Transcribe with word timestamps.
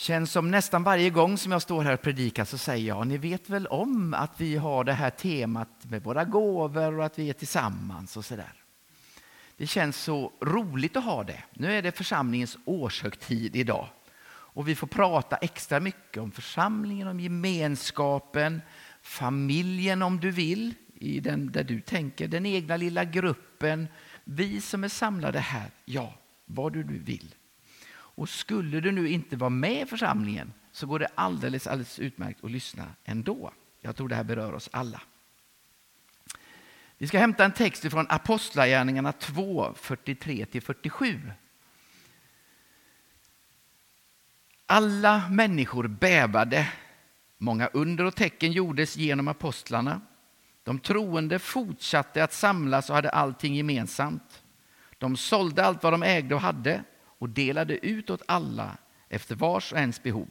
Känns 0.00 0.32
som 0.32 0.50
nästan 0.50 0.82
varje 0.82 1.10
gång 1.10 1.38
som 1.38 1.52
jag 1.52 1.62
står 1.62 1.82
här 1.82 1.94
och 1.94 2.02
predikar 2.02 2.44
så 2.44 2.58
säger 2.58 2.88
jag, 2.88 3.06
ni 3.06 3.18
vet 3.18 3.50
väl 3.50 3.66
om 3.66 4.14
att 4.14 4.40
vi 4.40 4.56
har 4.56 4.84
det 4.84 4.92
här 4.92 5.10
temat 5.10 5.68
med 5.82 6.02
våra 6.02 6.24
gåvor 6.24 6.98
och 6.98 7.04
att 7.04 7.18
vi 7.18 7.30
är 7.30 7.32
tillsammans 7.32 8.16
och 8.16 8.24
sådär. 8.24 8.52
Det 9.56 9.66
känns 9.66 9.96
så 9.96 10.32
roligt 10.40 10.96
att 10.96 11.04
ha 11.04 11.24
det. 11.24 11.42
Nu 11.52 11.72
är 11.72 11.82
det 11.82 11.92
församlingens 11.92 12.58
årshögtid 12.64 13.56
idag. 13.56 13.88
Och 14.28 14.68
vi 14.68 14.74
får 14.74 14.86
prata 14.86 15.36
extra 15.36 15.80
mycket 15.80 16.22
om 16.22 16.30
församlingen, 16.30 17.08
om 17.08 17.20
gemenskapen, 17.20 18.62
familjen 19.02 20.02
om 20.02 20.20
du 20.20 20.30
vill, 20.30 20.74
i 20.94 21.20
den 21.20 21.52
där 21.52 21.64
du 21.64 21.80
tänker, 21.80 22.28
den 22.28 22.46
egna 22.46 22.76
lilla 22.76 23.04
gruppen, 23.04 23.88
vi 24.24 24.60
som 24.60 24.84
är 24.84 24.88
samlade 24.88 25.38
här, 25.38 25.70
ja, 25.84 26.14
vad 26.46 26.72
du 26.72 26.84
nu 26.84 26.98
vill. 26.98 27.34
Och 28.20 28.28
skulle 28.28 28.80
du 28.80 28.92
nu 28.92 29.08
inte 29.08 29.36
vara 29.36 29.50
med 29.50 29.82
i 29.82 29.86
församlingen 29.86 30.52
så 30.72 30.86
går 30.86 30.98
det 30.98 31.08
alldeles, 31.14 31.66
alldeles 31.66 31.98
utmärkt 31.98 32.44
att 32.44 32.50
lyssna 32.50 32.86
ändå. 33.04 33.52
Jag 33.80 33.96
tror 33.96 34.08
det 34.08 34.14
här 34.14 34.24
berör 34.24 34.52
oss 34.52 34.68
alla. 34.72 35.00
Vi 36.98 37.06
ska 37.06 37.18
hämta 37.18 37.44
en 37.44 37.52
text 37.52 37.90
från 37.90 38.06
Apostlagärningarna 38.08 39.12
2, 39.12 39.74
43-47. 39.76 41.30
Alla 44.66 45.28
människor 45.28 45.88
bävade. 45.88 46.72
Många 47.38 47.66
under 47.66 48.04
och 48.04 48.16
tecken 48.16 48.52
gjordes 48.52 48.96
genom 48.96 49.28
apostlarna. 49.28 50.00
De 50.62 50.78
troende 50.78 51.38
fortsatte 51.38 52.24
att 52.24 52.32
samlas 52.32 52.90
och 52.90 52.96
hade 52.96 53.10
allting 53.10 53.54
gemensamt. 53.54 54.42
De 54.98 55.16
sålde 55.16 55.64
allt 55.64 55.82
vad 55.82 55.92
de 55.92 56.02
ägde 56.02 56.34
och 56.34 56.40
hade 56.40 56.84
och 57.20 57.28
delade 57.28 57.86
ut 57.86 58.10
åt 58.10 58.22
alla 58.26 58.76
efter 59.08 59.34
vars 59.34 59.72
och 59.72 59.78
ens 59.78 60.02
behov. 60.02 60.28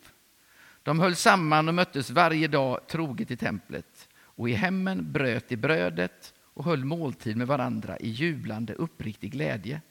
De 0.84 1.00
höll 1.00 1.16
samman 1.16 1.68
och 1.68 1.74
möttes 1.74 2.10
varje 2.10 2.48
dag 2.48 2.88
troget 2.88 3.32
i 3.32 3.38
templet 3.38 4.10
och 4.16 4.50
i 4.50 4.54
hemmen 4.54 5.12
bröt 5.12 5.50
de 5.50 5.58
brödet 5.58 6.34
och 6.54 6.66
höll 6.66 6.86
måltid 6.86 7.38
med 7.38 7.48
varandra 7.48 7.98
i 7.98 8.10
jublande 8.10 8.74
uppriktig 8.74 9.32
glädje. 9.32 9.82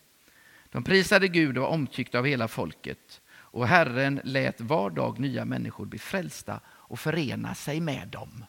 De 0.71 0.85
prisade 0.85 1.29
Gud 1.29 1.59
och 1.59 1.63
var 1.63 1.71
omtyckta 1.71 2.19
av 2.19 2.27
hela 2.27 2.49
folket 2.49 3.21
och 3.31 3.67
Herren 3.67 4.21
lät 4.25 4.61
var 4.61 4.91
dag 4.91 5.19
nya 5.19 5.45
människor 5.45 5.87
bli 5.87 5.99
frälsta 5.99 6.61
och 6.67 7.01
förena 7.01 7.55
sig 7.55 7.81
med 7.81 8.09
dem. 8.09 8.45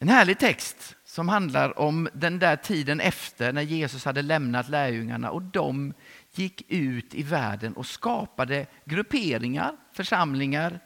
En 0.00 0.08
härlig 0.08 0.38
text 0.38 0.96
som 1.04 1.28
handlar 1.28 1.78
om 1.78 2.08
den 2.12 2.38
där 2.38 2.56
tiden 2.56 3.00
efter 3.00 3.52
när 3.52 3.62
Jesus 3.62 4.04
hade 4.04 4.22
lämnat 4.22 4.68
lärjungarna 4.68 5.30
och 5.30 5.42
de 5.42 5.94
gick 6.32 6.62
ut 6.68 7.14
i 7.14 7.22
världen 7.22 7.72
och 7.72 7.86
skapade 7.86 8.66
grupperingar, 8.84 9.76
församlingar 9.92 10.80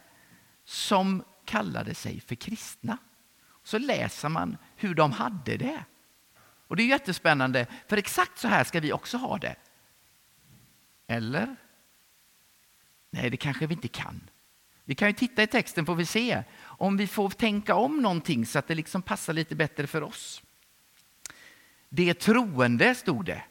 som 0.65 1.25
kallade 1.45 1.95
sig 1.95 2.21
för 2.21 2.35
kristna. 2.35 2.99
Så 3.63 3.79
läser 3.79 4.29
man 4.29 4.57
hur 4.77 4.95
de 4.95 5.13
hade 5.13 5.57
det. 5.57 5.85
Och 6.67 6.77
det 6.77 6.83
är 6.83 6.87
jättespännande, 6.87 7.67
för 7.89 7.97
exakt 7.97 8.39
så 8.39 8.49
här 8.49 8.65
ska 8.65 8.81
vi 8.81 8.93
också 8.93 9.17
ha 9.17 9.39
det. 9.39 9.57
Eller? 11.07 11.57
Nej, 13.11 13.31
det 13.31 13.37
kanske 13.37 13.67
vi 13.67 13.75
inte 13.75 13.89
kan. 13.89 14.31
Vi 14.85 14.95
kan 14.95 15.09
ju 15.09 15.15
titta 15.15 15.43
i 15.43 15.47
texten 15.47 15.87
får 15.87 15.95
vi 15.95 16.07
se 16.07 16.43
om 16.83 16.97
vi 16.97 17.07
får 17.07 17.31
tänka 17.31 17.75
om 17.75 18.03
någonting 18.03 18.47
så 18.47 18.59
att 18.59 18.67
det 18.67 18.75
liksom 18.75 19.03
passar 19.03 19.33
lite 19.33 19.55
bättre 19.55 19.87
för 19.87 20.03
oss. 20.03 20.43
Det 21.89 22.15
troende, 22.15 22.95
stod 22.95 23.25
det. 23.25 23.45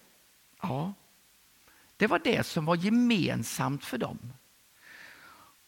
Ja, 0.61 0.93
det 1.97 2.07
var 2.07 2.19
det 2.19 2.43
som 2.45 2.65
var 2.65 2.75
gemensamt 2.75 3.85
för 3.85 3.97
dem. 3.97 4.33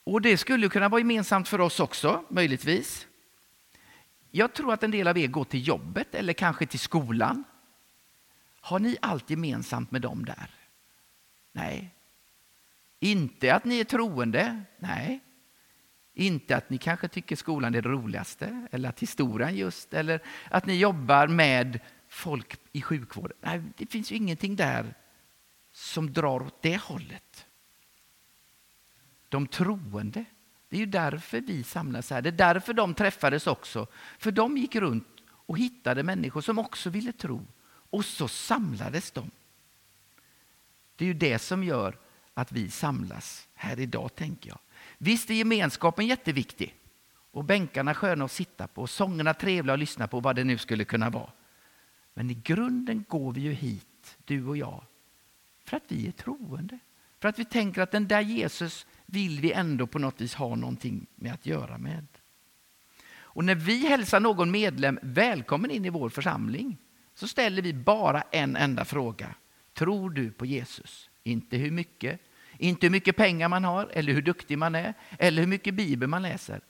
Och 0.04 0.22
det 0.22 0.38
skulle 0.38 0.70
kunna 0.70 0.90
vara 0.90 1.00
gemensamt 1.00 1.48
för 1.48 1.62
oss 1.62 1.80
också, 1.80 2.24
möjligtvis. 2.30 3.08
Jag 4.32 4.54
tror 4.54 4.74
att 4.74 4.84
en 4.84 4.92
del 4.92 5.08
av 5.08 5.18
er 5.18 5.28
går 5.28 5.46
till 5.46 5.68
jobbet 5.68 6.16
eller 6.16 6.34
kanske 6.34 6.66
till 6.66 6.80
skolan. 6.80 7.44
Har 8.62 8.80
ni 8.80 8.98
allt 9.02 9.30
gemensamt 9.30 9.92
med 9.92 10.02
dem 10.02 10.26
där? 10.26 10.50
Nej. 11.52 11.90
Inte 13.00 13.56
att 13.56 13.66
ni 13.66 13.80
är 13.80 13.84
troende? 13.84 14.64
Nej. 14.78 15.20
Inte 16.14 16.58
att 16.58 16.70
ni 16.70 16.78
kanske 16.78 17.08
tycker 17.08 17.36
skolan 17.36 17.76
är 17.76 17.82
det 17.82 17.90
roligaste, 17.90 18.68
eller 18.72 18.90
att 18.90 19.00
historien 19.00 19.56
just, 19.56 19.94
eller 19.94 20.20
att 20.50 20.66
ni 20.66 20.76
jobbar 20.76 21.28
med 21.28 21.80
folk 22.10 22.58
i 22.72 22.82
sjukvården. 22.82 23.38
Nej, 23.42 23.62
det 23.78 23.86
finns 23.86 24.12
ju 24.12 24.16
ingenting 24.16 24.56
där 24.56 24.94
som 25.72 26.14
drar 26.14 26.42
åt 26.42 26.62
det 26.62 26.78
hållet. 26.78 27.46
De 29.30 29.48
troende, 29.48 30.26
det 30.70 30.76
är 30.76 30.80
ju 30.80 30.86
därför 30.86 31.42
vi 31.42 31.64
samlas 31.64 32.10
här. 32.10 32.22
Det 32.22 32.30
är 32.30 32.54
därför 32.54 32.74
de 32.74 32.94
träffades 32.94 33.48
också. 33.48 33.88
För 34.18 34.32
de 34.32 34.58
gick 34.58 34.76
runt 34.76 35.08
och 35.30 35.58
hittade 35.58 36.04
människor 36.04 36.42
som 36.42 36.60
också 36.60 36.90
ville 36.90 37.12
tro. 37.12 37.48
Och 37.66 38.06
så 38.06 38.28
samlades 38.28 39.12
de. 39.12 39.32
Det 40.96 41.06
är 41.06 41.08
ju 41.08 41.14
det 41.14 41.40
som 41.40 41.64
gör 41.64 41.98
att 42.34 42.52
vi 42.52 42.70
samlas 42.70 43.48
här 43.54 43.80
idag, 43.80 44.16
tänker 44.16 44.50
jag. 44.50 44.60
Visst 44.98 45.30
är 45.30 45.34
gemenskapen 45.34 46.08
jätteviktig 46.08 46.76
och 47.32 47.44
bänkarna 47.44 47.94
sköna 47.94 48.26
att 48.26 48.32
sitta 48.32 48.68
på 48.68 48.82
och 48.82 48.90
sångerna 48.90 49.34
trevliga 49.34 49.74
att 49.74 49.80
lyssna 49.80 50.08
på, 50.08 50.20
vad 50.20 50.36
det 50.36 50.44
nu 50.44 50.58
skulle 50.58 50.86
kunna 50.86 51.10
vara. 51.10 51.32
Men 52.14 52.30
i 52.30 52.34
grunden 52.34 53.06
går 53.08 53.32
vi 53.32 53.42
ju 53.42 53.52
hit, 53.52 54.18
du 54.26 54.46
och 54.46 54.58
jag, 54.58 54.84
för 55.66 55.78
att 55.78 55.84
vi 55.88 56.08
är 56.08 56.12
troende. 56.12 56.80
För 57.20 57.30
att 57.30 57.40
vi 57.40 57.46
tänker 57.46 57.82
att 57.82 57.92
den 57.92 58.08
där 58.08 58.22
Jesus 58.22 58.86
vill 59.06 59.40
vi 59.40 59.52
ändå 59.52 59.88
på 59.88 60.00
något 60.00 60.22
vis 60.22 60.34
ha 60.34 60.56
någonting 60.56 61.08
med 61.16 61.34
att 61.34 61.46
göra 61.46 61.78
med. 61.78 62.08
Och 63.16 63.46
när 63.46 63.56
vi 63.56 63.88
hälsar 63.88 64.20
någon 64.20 64.52
medlem 64.52 65.00
välkommen 65.02 65.72
in 65.72 65.86
i 65.86 65.90
vår 65.90 66.10
församling 66.10 66.78
så 67.16 67.28
ställer 67.28 67.62
vi 67.62 67.74
bara 67.74 68.22
en 68.22 68.56
enda 68.56 68.86
fråga. 68.86 69.36
Tror 69.74 70.10
du 70.10 70.32
på 70.32 70.46
Jesus? 70.46 71.10
Inte 71.24 71.58
hur 71.58 71.72
mycket, 71.72 72.22
inte 72.64 72.86
hur 72.86 72.92
mycket 72.92 73.16
pengar 73.16 73.50
man 73.50 73.64
har, 73.64 73.90
eller 73.94 74.14
hur 74.14 74.22
duktig 74.22 74.58
man 74.58 74.76
är, 74.76 74.94
eller 75.20 75.42
hur 75.42 75.50
mycket 75.50 75.74
bibel 75.74 76.10
man 76.10 76.22
läser. 76.22 76.62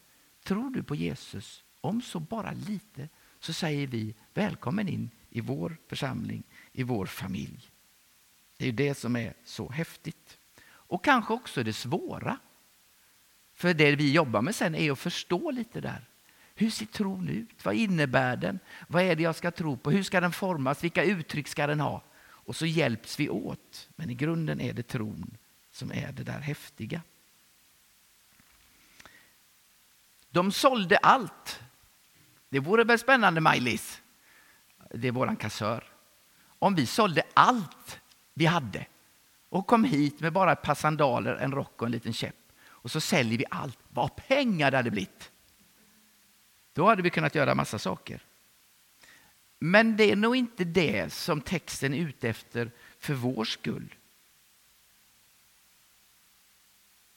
Tror 0.44 0.70
du 0.70 0.84
på 0.84 0.96
Jesus, 0.96 1.64
om 1.82 2.02
så 2.02 2.20
bara 2.20 2.52
lite, 2.52 3.10
så 3.40 3.54
säger 3.54 3.88
vi 3.88 4.16
välkommen 4.34 4.88
in 4.88 5.10
i 5.30 5.42
vår 5.42 5.78
församling, 5.88 6.44
i 6.72 6.84
vår 6.84 7.06
familj. 7.06 7.70
Det 8.58 8.68
är 8.68 8.72
det 8.72 8.98
som 8.98 9.16
är 9.16 9.34
så 9.44 9.70
häftigt. 9.72 10.38
Och 10.66 11.04
kanske 11.04 11.34
också 11.34 11.64
det 11.64 11.74
svåra. 11.74 12.38
För 13.54 13.74
det 13.74 13.96
vi 13.96 14.12
jobbar 14.12 14.42
med 14.42 14.56
sen 14.56 14.76
är 14.76 14.92
att 14.92 15.00
förstå 15.00 15.52
lite 15.52 15.82
där. 15.82 16.06
Hur 16.56 16.70
ser 16.70 16.86
tron 16.86 17.30
ut? 17.30 17.66
Vad 17.66 17.76
innebär 17.76 18.38
den? 18.38 18.60
Vad 18.88 19.04
är 19.04 19.16
det 19.16 19.24
jag 19.24 19.36
ska 19.36 19.52
tro 19.52 19.78
på? 19.78 19.92
Hur 19.92 20.04
ska 20.04 20.22
den 20.22 20.32
formas? 20.32 20.84
Vilka 20.84 21.04
uttryck 21.04 21.48
ska 21.48 21.68
den 21.68 21.80
ha? 21.80 22.02
Och 22.22 22.56
så 22.56 22.66
hjälps 22.66 23.20
vi 23.20 23.30
åt. 23.30 23.90
Men 23.96 24.10
i 24.10 24.16
grunden 24.16 24.62
är 24.62 24.74
det 24.74 24.84
tron 24.84 25.38
som 25.74 25.92
är 25.92 26.12
det 26.12 26.24
där 26.24 26.40
häftiga. 26.40 27.02
De 30.30 30.52
sålde 30.52 30.98
allt. 30.98 31.60
Det 32.50 32.60
vore 32.60 32.84
väl 32.84 33.00
spännande, 33.00 33.42
Maj-Lis? 33.42 34.02
Det 34.90 35.08
är 35.08 35.12
vår 35.12 35.36
kassör. 35.36 35.84
Om 36.60 36.76
vi 36.76 36.86
sålde 36.86 37.24
allt 37.34 38.00
vi 38.34 38.46
hade 38.46 38.86
och 39.50 39.68
kom 39.68 39.84
hit 39.84 40.20
med 40.20 40.34
bara 40.34 40.52
ett 40.52 40.62
par 40.62 40.76
sandaler, 40.76 41.36
en 41.36 41.52
rock 41.52 41.82
och 41.82 41.86
en 41.86 41.92
liten 41.92 42.14
käpp 42.14 42.36
och 42.66 42.92
så 42.92 43.00
säljer 43.00 43.38
vi 43.38 43.46
allt. 43.50 43.80
Vad 43.90 44.16
pengar 44.16 44.72
det 44.72 44.78
hade 44.78 44.92
blivit! 44.92 45.32
Då 46.74 46.88
hade 46.88 47.02
vi 47.02 47.10
kunnat 47.10 47.36
göra 47.36 47.56
massa 47.56 47.80
saker. 47.80 48.26
Men 49.60 49.98
det 49.98 50.12
är 50.12 50.16
nog 50.16 50.36
inte 50.36 50.64
det 50.64 51.14
som 51.14 51.42
texten 51.42 51.94
är 51.94 51.98
ute 51.98 52.30
efter 52.30 52.72
för 53.00 53.14
vår 53.14 53.46
skull. 53.46 53.96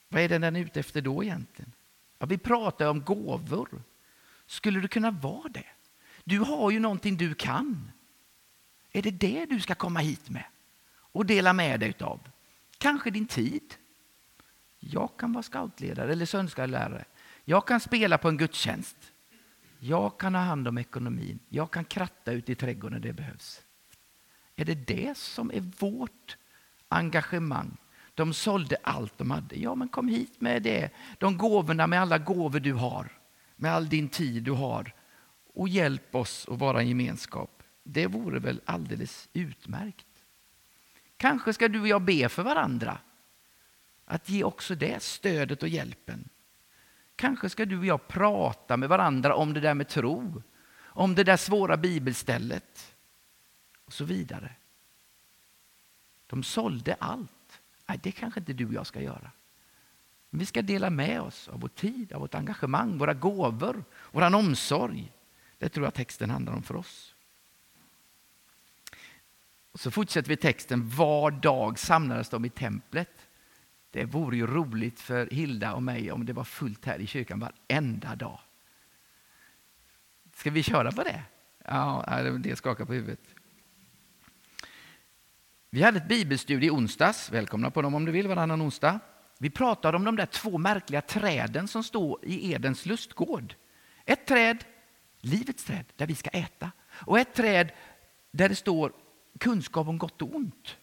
Vad 0.09 0.23
är 0.23 0.29
det 0.29 0.39
den 0.39 0.57
är 0.57 0.61
ute 0.61 0.81
efter 0.81 1.01
då 1.01 1.25
egentligen? 1.25 1.73
Ja, 2.19 2.27
vi 2.27 2.39
pratar 2.39 2.87
om 2.87 3.01
gåvor. 3.05 3.69
Skulle 4.47 4.81
det 4.81 4.89
kunna 4.89 5.11
vara 5.11 5.49
det? 5.49 5.67
Du 6.25 6.39
har 6.39 6.71
ju 6.71 6.81
någonting 6.81 7.17
du 7.17 7.35
kan. 7.35 7.91
Är 8.93 9.03
det 9.03 9.11
det 9.11 9.47
du 9.47 9.61
ska 9.61 9.75
komma 9.75 10.01
hit 10.01 10.31
med 10.31 10.45
och 10.89 11.27
dela 11.27 11.53
med 11.53 11.81
dig 11.81 11.95
av? 12.01 12.21
Kanske 12.79 13.11
din 13.11 13.27
tid. 13.27 13.75
Jag 14.79 15.11
kan 15.17 15.33
vara 15.33 15.43
scoutledare 15.43 16.13
eller 16.13 16.27
söndagslärare. 16.27 17.05
Jag 17.45 17.67
kan 17.67 17.81
spela 17.81 18.19
på 18.19 18.29
en 18.29 18.37
gudstjänst. 18.37 18.97
Jag 19.79 20.19
kan 20.19 20.35
ha 20.35 20.43
hand 20.43 20.69
om 20.69 20.79
ekonomin. 20.79 21.39
Jag 21.49 21.71
kan 21.71 21.85
kratta 21.85 22.33
ut 22.33 22.49
i 22.49 22.55
trädgården 22.55 23.01
när 23.01 23.09
det 23.09 23.13
behövs. 23.13 23.63
Är 24.57 24.65
det 24.65 24.75
det 24.75 25.19
som 25.19 25.51
är 25.51 25.71
vårt 25.79 26.37
engagemang? 26.89 27.77
De 28.17 28.35
sålde 28.35 28.77
allt 28.83 29.19
de 29.19 29.31
hade. 29.31 29.57
Ja, 29.57 29.75
men 29.75 29.89
kom 29.89 30.09
hit 30.09 30.41
med 30.41 30.63
det. 30.63 30.91
De 31.19 31.39
gåvorna 31.39 31.87
med 31.87 32.01
alla 32.01 32.19
gåvor 32.19 32.61
du 32.61 32.73
har. 32.73 33.13
Med 33.57 33.73
all 33.73 33.89
din 33.89 34.09
tid 34.09 34.43
du 34.43 34.51
har. 34.51 34.93
Och 35.55 35.69
hjälp 35.69 36.15
oss 36.15 36.49
att 36.49 36.59
vara 36.59 36.81
en 36.81 36.89
gemenskap. 36.89 37.63
Det 37.83 38.07
vore 38.07 38.39
väl 38.39 38.61
alldeles 38.65 39.29
utmärkt. 39.33 40.07
Kanske 41.17 41.53
ska 41.53 41.69
du 41.69 41.81
och 41.81 41.89
jag 41.89 42.03
be 42.03 42.29
för 42.29 42.43
varandra. 42.43 42.99
Att 44.05 44.29
ge 44.29 44.45
också 44.45 44.75
det 44.75 45.03
stödet 45.03 45.63
och 45.63 45.69
hjälpen. 45.69 46.29
Kanske 47.17 47.51
ska 47.51 47.65
du 47.65 47.79
och 47.79 47.87
jag 47.87 48.09
prata 48.09 48.77
med 48.77 48.89
varandra 48.89 49.35
om 49.35 49.55
det 49.55 49.61
där 49.61 49.75
med 49.75 49.89
tro, 49.89 50.43
om 50.79 51.15
det 51.15 51.25
där 51.25 51.37
svåra 51.37 51.77
bibelstället 51.77 52.97
och 53.85 53.93
så 53.93 54.05
vidare. 54.05 54.53
De 56.27 56.43
sålde 56.43 56.97
allt. 56.99 57.36
Nej, 57.87 58.01
det 58.03 58.13
kanske 58.13 58.41
inte 58.41 58.53
du 58.53 58.67
och 58.67 58.75
jag 58.75 58.87
ska 58.87 59.01
göra. 59.01 59.31
Men 60.31 60.39
vi 60.39 60.47
ska 60.47 60.63
dela 60.63 60.91
med 60.91 61.21
oss 61.21 61.49
av 61.49 61.61
vår 61.61 61.69
tid, 61.69 62.13
av 62.13 62.21
vårt 62.21 62.35
engagemang, 62.35 62.99
våra 62.99 63.15
gåvor, 63.15 63.85
vår 64.13 64.35
omsorg. 64.35 65.13
Det 65.59 65.69
tror 65.69 65.87
jag 65.87 65.95
texten 65.95 66.31
handlar 66.31 66.53
om 66.53 66.63
för 66.63 66.77
oss. 66.77 67.15
Och 69.73 69.81
så 69.81 69.91
fortsätter 69.91 70.29
vi 70.29 70.37
texten. 70.37 70.89
Var 70.89 71.31
dag 71.31 71.79
samlades 71.79 72.29
de 72.29 72.45
i 72.45 72.51
templet. 72.51 73.29
Det 73.91 74.05
vore 74.05 74.37
ju 74.37 74.47
roligt 74.47 75.01
för 75.01 75.27
Hilda 75.27 75.75
och 75.75 75.83
mig 75.83 76.13
om 76.13 76.27
det 76.27 76.33
var 76.33 76.45
fullt 76.45 76.85
här 76.85 76.99
i 76.99 77.07
kyrkan 77.07 77.41
varenda 77.41 78.15
dag. 78.15 78.41
Ska 80.35 80.51
vi 80.51 80.63
köra 80.63 80.93
på 80.93 81.03
det? 81.03 81.23
Ja, 81.65 82.23
det 82.39 82.57
skakar 82.57 82.85
på 82.85 82.93
huvudet. 82.93 83.36
Vi 85.71 85.83
hade 85.83 85.99
ett 85.99 86.09
bibelstudie 86.09 86.67
i 86.67 86.71
onsdags. 86.71 87.31
Välkomna 87.31 87.71
på 87.71 87.83
dem 87.83 87.95
om 87.95 88.05
du 88.05 88.13
vill, 88.13 88.29
varannan 88.29 88.63
onsdag. 88.63 89.01
Vi 89.39 89.51
pratade 89.51 89.97
om 89.97 90.05
de 90.05 90.17
där 90.17 90.27
två 90.27 90.59
märkliga 90.59 91.01
träden 91.01 91.69
som 91.69 91.85
står 91.85 92.25
i 92.25 92.53
Edens 92.53 92.87
lustgård. 92.87 93.55
Ett 94.05 94.27
träd, 94.27 94.65
livets 95.21 95.65
träd, 95.65 95.85
där 95.97 96.07
vi 96.07 96.15
ska 96.15 96.31
äta. 96.31 96.73
Och 96.91 97.19
ett 97.19 97.35
träd 97.35 97.73
där 98.31 98.49
det 98.49 98.55
står 98.55 98.93
kunskap 99.41 99.89
om 99.89 99.99
gott 99.99 100.23
och 100.23 100.35
ont. 100.35 100.77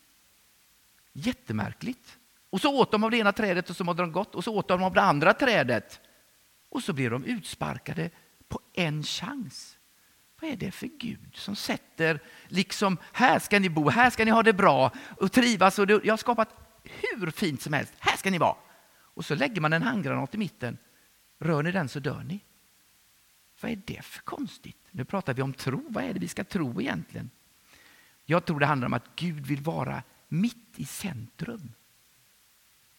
Jättemärkligt. 1.14 2.18
Och 2.50 2.62
så 2.62 2.80
åt 2.80 2.92
de 2.92 3.04
av 3.04 3.12
det 3.12 3.18
ena 3.18 3.32
trädet 3.32 3.70
och 3.70 3.76
så 3.76 3.84
mådde 3.84 4.04
de 4.04 4.12
gott 4.12 4.36
och 4.36 4.44
så 4.44 4.56
åt 4.56 4.68
de 4.68 4.84
av 4.84 4.94
det 4.94 5.02
andra 5.02 5.34
trädet. 5.34 6.00
Och 6.70 6.84
så 6.84 6.94
blev 6.94 7.12
de 7.12 7.24
utsparkade 7.26 8.10
på 8.48 8.60
en 8.74 9.04
chans. 9.04 9.78
Vad 10.44 10.52
är 10.52 10.56
det 10.56 10.72
för 10.72 10.88
Gud 10.88 11.36
som 11.36 11.56
sätter 11.56 12.20
liksom, 12.48 12.98
här 13.12 13.40
ska 13.40 13.60
ni 13.60 13.70
bo, 13.70 13.90
här 13.90 14.10
ska 14.10 14.26
ni 14.26 14.32
ha 14.32 14.44
det 14.44 14.54
bra 14.54 14.92
och 15.18 15.32
trivas. 15.32 15.80
Och 15.80 15.88
det, 15.88 16.02
jag 16.04 16.14
har 16.14 16.18
skapat 16.18 16.50
hur 16.84 17.32
fint 17.32 17.62
som 17.62 17.74
helst, 17.74 17.94
här 18.00 18.18
ska 18.18 18.32
ni 18.32 18.38
vara. 18.38 18.56
Och 18.92 19.26
så 19.26 19.36
lägger 19.36 19.62
man 19.62 19.74
en 19.74 19.82
handgranat 19.82 20.36
i 20.36 20.38
mitten. 20.38 20.78
Rör 21.40 21.64
ni 21.64 21.72
den 21.72 21.90
så 21.90 22.00
dör 22.00 22.24
ni. 22.24 22.40
Vad 23.62 23.72
är 23.72 23.82
det 23.86 24.02
för 24.06 24.22
konstigt? 24.22 24.78
Nu 24.92 25.06
pratar 25.06 25.34
vi 25.34 25.42
om 25.42 25.54
tro. 25.54 25.86
Vad 25.90 26.04
är 26.04 26.14
det 26.14 26.20
vi 26.20 26.28
ska 26.28 26.44
tro 26.44 26.82
egentligen? 26.82 27.30
Jag 28.26 28.46
tror 28.46 28.60
det 28.60 28.66
handlar 28.66 28.86
om 28.86 28.94
att 28.94 29.16
Gud 29.16 29.46
vill 29.46 29.62
vara 29.62 30.04
mitt 30.28 30.74
i 30.76 30.86
centrum. 30.86 31.72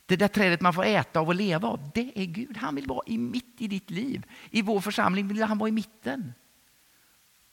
Det 0.07 0.17
där 0.17 0.29
trädet 0.29 0.61
man 0.61 0.75
får 0.75 0.85
äta 0.85 1.21
av 1.21 1.29
och 1.29 1.35
leva 1.35 1.69
av, 1.69 1.91
det 1.95 2.13
är 2.15 2.27
Gud. 2.27 2.57
Han 2.57 2.75
vill 2.75 2.87
vara 2.87 3.03
i 3.07 3.19
mitt 3.19 3.57
i 3.59 3.69
ditt 3.69 3.91
liv. 3.91 4.27
I 4.51 4.63
vår 4.63 4.81
församling 4.81 5.29
vill 5.29 5.43
han 5.43 5.59
vara 5.59 5.69
i 5.69 5.73
mitten. 5.73 6.33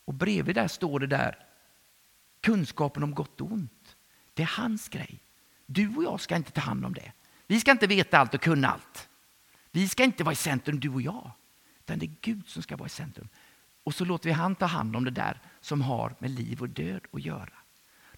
Och 0.05 0.13
bredvid 0.13 0.55
där 0.55 0.67
står 0.67 0.99
det 0.99 1.07
där, 1.07 1.45
kunskapen 2.41 3.03
om 3.03 3.15
gott 3.15 3.41
och 3.41 3.51
ont. 3.51 3.95
Det 4.33 4.43
är 4.43 4.51
hans 4.57 4.89
grej. 4.89 5.19
Du 5.65 5.95
och 5.95 6.03
jag 6.03 6.21
ska 6.21 6.35
inte 6.35 6.51
ta 6.51 6.61
hand 6.61 6.85
om 6.85 6.93
det. 6.93 7.11
Vi 7.47 7.59
ska 7.59 7.71
inte 7.71 7.87
veta 7.87 8.17
allt 8.17 8.33
och 8.33 8.41
kunna 8.41 8.67
allt. 8.67 9.09
Vi 9.71 9.87
ska 9.87 10.03
inte 10.03 10.23
vara 10.23 10.33
i 10.33 10.35
centrum, 10.35 10.79
du 10.79 10.89
och 10.89 11.01
jag. 11.01 11.31
Utan 11.79 11.99
det 11.99 12.05
är 12.05 12.15
Gud 12.21 12.47
som 12.47 12.63
ska 12.63 12.77
vara 12.77 12.87
i 12.87 12.89
centrum. 12.89 13.27
Och 13.83 13.95
så 13.95 14.05
låter 14.05 14.29
vi 14.29 14.33
han 14.33 14.55
ta 14.55 14.65
hand 14.65 14.95
om 14.95 15.03
det 15.03 15.11
där 15.11 15.39
som 15.61 15.81
har 15.81 16.15
med 16.19 16.29
liv 16.29 16.61
och 16.61 16.69
död 16.69 17.01
att 17.11 17.21
göra. 17.21 17.53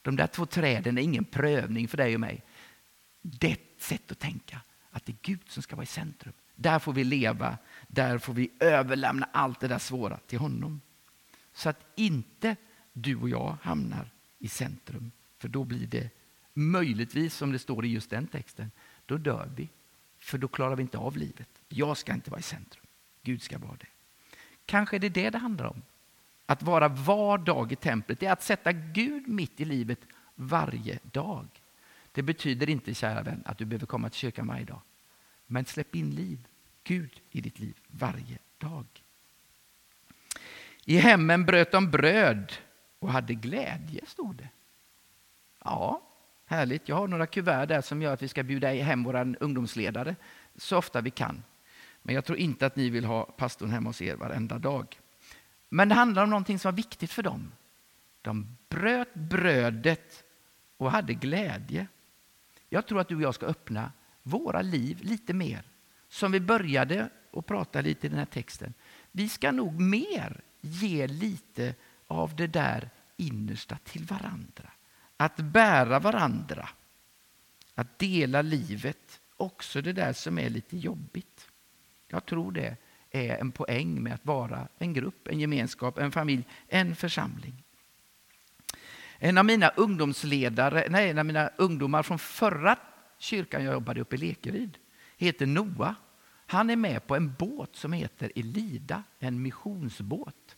De 0.01 0.15
där 0.15 0.27
två 0.27 0.45
träden 0.45 0.97
är 0.97 1.01
ingen 1.01 1.25
prövning 1.25 1.87
för 1.87 1.97
dig 1.97 2.13
och 2.13 2.19
mig. 2.19 2.43
Det 3.21 3.47
är 3.47 3.51
ett 3.51 3.81
sätt 3.81 4.11
att 4.11 4.19
tänka, 4.19 4.61
att 4.91 5.05
det 5.05 5.11
är 5.11 5.17
Gud 5.21 5.41
som 5.47 5.63
ska 5.63 5.75
vara 5.75 5.83
i 5.83 5.87
centrum. 5.87 6.33
Där 6.55 6.79
får 6.79 6.93
vi 6.93 7.03
leva, 7.03 7.57
där 7.87 8.17
får 8.17 8.33
vi 8.33 8.51
överlämna 8.59 9.29
allt 9.33 9.59
det 9.59 9.67
där 9.67 9.79
svåra 9.79 10.17
till 10.17 10.39
honom. 10.39 10.81
Så 11.53 11.69
att 11.69 11.85
inte 11.95 12.55
du 12.93 13.15
och 13.15 13.29
jag 13.29 13.57
hamnar 13.61 14.11
i 14.39 14.47
centrum, 14.47 15.11
för 15.37 15.47
då 15.47 15.63
blir 15.63 15.87
det 15.87 16.09
möjligtvis, 16.53 17.35
som 17.35 17.51
det 17.51 17.59
står 17.59 17.85
i 17.85 17.87
just 17.87 18.09
den 18.09 18.27
texten, 18.27 18.71
då 19.05 19.17
dör 19.17 19.49
vi. 19.55 19.69
För 20.19 20.37
då 20.37 20.47
klarar 20.47 20.75
vi 20.75 20.81
inte 20.81 20.97
av 20.97 21.17
livet. 21.17 21.49
Jag 21.69 21.97
ska 21.97 22.13
inte 22.13 22.29
vara 22.29 22.39
i 22.39 22.43
centrum. 22.43 22.85
Gud 23.21 23.41
ska 23.41 23.57
vara 23.57 23.77
det. 23.79 23.87
Kanske 24.65 24.97
är 24.97 24.99
det 24.99 25.09
det 25.09 25.29
det 25.29 25.37
handlar 25.37 25.65
om. 25.65 25.81
Att 26.45 26.63
vara 26.63 26.87
var 26.87 27.37
dag 27.37 27.71
i 27.71 27.75
templet, 27.75 28.19
det 28.19 28.25
är 28.25 28.33
att 28.33 28.43
sätta 28.43 28.71
Gud 28.71 29.27
mitt 29.27 29.59
i 29.59 29.65
livet 29.65 29.99
varje 30.35 30.99
dag. 31.03 31.47
Det 32.11 32.21
betyder 32.21 32.69
inte, 32.69 32.93
kära 32.93 33.23
vän, 33.23 33.43
att 33.45 33.57
du 33.57 33.65
behöver 33.65 33.85
komma 33.85 34.09
till 34.09 34.19
kyrkan 34.19 34.47
varje 34.47 34.65
dag. 34.65 34.81
Men 35.45 35.65
släpp 35.65 35.95
in 35.95 36.09
liv, 36.09 36.47
Gud 36.83 37.21
i 37.31 37.41
ditt 37.41 37.59
liv 37.59 37.79
varje 37.87 38.37
dag. 38.57 38.85
I 40.85 40.97
hemmen 40.97 41.45
bröt 41.45 41.71
de 41.71 41.91
bröd 41.91 42.53
och 42.99 43.11
hade 43.11 43.33
glädje, 43.33 44.05
stod 44.05 44.35
det. 44.35 44.49
Ja, 45.63 46.01
härligt. 46.45 46.89
Jag 46.89 46.95
har 46.95 47.07
några 47.07 47.27
kuvert 47.27 47.65
där 47.65 47.81
som 47.81 48.01
gör 48.01 48.13
att 48.13 48.21
vi 48.21 48.27
ska 48.27 48.43
bjuda 48.43 48.67
hem 48.73 49.03
våra 49.03 49.35
ungdomsledare 49.39 50.15
så 50.55 50.77
ofta 50.77 51.01
vi 51.01 51.11
kan. 51.11 51.43
Men 52.01 52.15
jag 52.15 52.25
tror 52.25 52.37
inte 52.37 52.65
att 52.65 52.75
ni 52.75 52.89
vill 52.89 53.05
ha 53.05 53.25
pastorn 53.25 53.69
hemma 53.69 53.89
hos 53.89 54.01
er 54.01 54.15
varenda 54.15 54.59
dag. 54.59 54.99
Men 55.69 55.89
det 55.89 55.95
handlar 55.95 56.23
om 56.23 56.29
någonting 56.29 56.59
som 56.59 56.71
var 56.71 56.75
viktigt 56.75 57.11
för 57.11 57.23
dem. 57.23 57.51
De 58.21 58.57
bröt 58.69 59.13
brödet 59.13 60.23
och 60.77 60.91
hade 60.91 61.13
glädje. 61.13 61.87
Jag 62.69 62.87
tror 62.87 62.99
att 62.99 63.07
du 63.07 63.15
och 63.15 63.21
jag 63.21 63.35
ska 63.35 63.45
öppna 63.45 63.91
våra 64.23 64.61
liv 64.61 64.99
lite 65.01 65.33
mer. 65.33 65.63
Som 66.09 66.31
vi 66.31 66.39
började 66.39 67.09
att 67.33 67.45
prata 67.45 67.81
lite 67.81 68.07
i 68.07 68.09
den 68.09 68.19
här 68.19 68.25
texten. 68.25 68.73
Vi 69.11 69.29
ska 69.29 69.51
nog 69.51 69.79
mer 69.81 70.41
ge 70.63 71.07
lite 71.07 71.75
av 72.07 72.35
det 72.35 72.47
där 72.47 72.89
innersta 73.17 73.77
till 73.83 74.05
varandra. 74.05 74.71
Att 75.17 75.37
bära 75.37 75.99
varandra. 75.99 76.69
Att 77.75 77.99
dela 77.99 78.41
livet. 78.41 79.19
Också 79.37 79.81
det 79.81 79.93
där 79.93 80.13
som 80.13 80.39
är 80.39 80.49
lite 80.49 80.77
jobbigt. 80.77 81.47
Jag 82.07 82.25
tror 82.25 82.51
det 82.51 82.77
är 83.11 83.37
en 83.37 83.51
poäng 83.51 84.03
med 84.03 84.13
att 84.13 84.25
vara 84.25 84.67
en 84.77 84.93
grupp, 84.93 85.27
en 85.27 85.39
gemenskap, 85.39 85.97
en 85.97 86.11
familj, 86.11 86.43
en 86.67 86.95
församling. 86.95 87.63
En 89.17 89.37
av 89.37 89.45
mina 89.45 89.69
ungdomsledare, 89.69 90.87
nej, 90.89 91.09
en 91.09 91.19
av 91.19 91.25
mina 91.25 91.49
ungdomar 91.57 92.03
från 92.03 92.19
förra 92.19 92.77
kyrkan 93.17 93.63
jag 93.63 93.73
jobbade 93.73 94.01
uppe 94.01 94.15
i 94.15 94.19
Lekeryd 94.19 94.77
heter 95.17 95.45
Noah. 95.45 95.93
Han 96.45 96.69
är 96.69 96.75
med 96.75 97.07
på 97.07 97.15
en 97.15 97.33
båt 97.39 97.75
som 97.75 97.93
heter 97.93 98.31
Elida, 98.35 99.03
en 99.19 99.41
missionsbåt. 99.41 100.55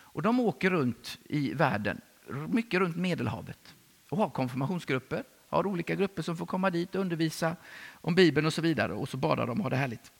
Och 0.00 0.22
de 0.22 0.40
åker 0.40 0.70
runt 0.70 1.18
i 1.24 1.54
världen, 1.54 2.00
mycket 2.48 2.80
runt 2.80 2.96
Medelhavet 2.96 3.74
och 4.08 4.18
har 4.18 4.30
konfirmationsgrupper, 4.30 5.24
har 5.48 5.66
olika 5.66 5.94
grupper 5.94 6.22
som 6.22 6.36
får 6.36 6.46
komma 6.46 6.70
dit 6.70 6.94
och 6.94 7.00
undervisa 7.00 7.56
om 7.92 8.14
Bibeln 8.14 8.46
och 8.46 8.52
så 8.52 8.62
vidare 8.62 8.92
och 8.92 9.08
så 9.08 9.16
badar 9.16 9.46
de 9.46 9.58
och 9.58 9.62
har 9.62 9.70
det 9.70 9.76
härligt. 9.76 10.12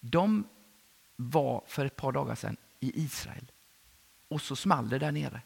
De 0.00 0.44
var 1.16 1.62
för 1.66 1.84
ett 1.84 1.96
par 1.96 2.12
dagar 2.12 2.34
sedan 2.34 2.56
i 2.80 3.04
Israel 3.04 3.52
och 4.28 4.40
så 4.40 4.56
small 4.56 4.88
det 4.88 4.98
där 4.98 5.12
nere. 5.12 5.40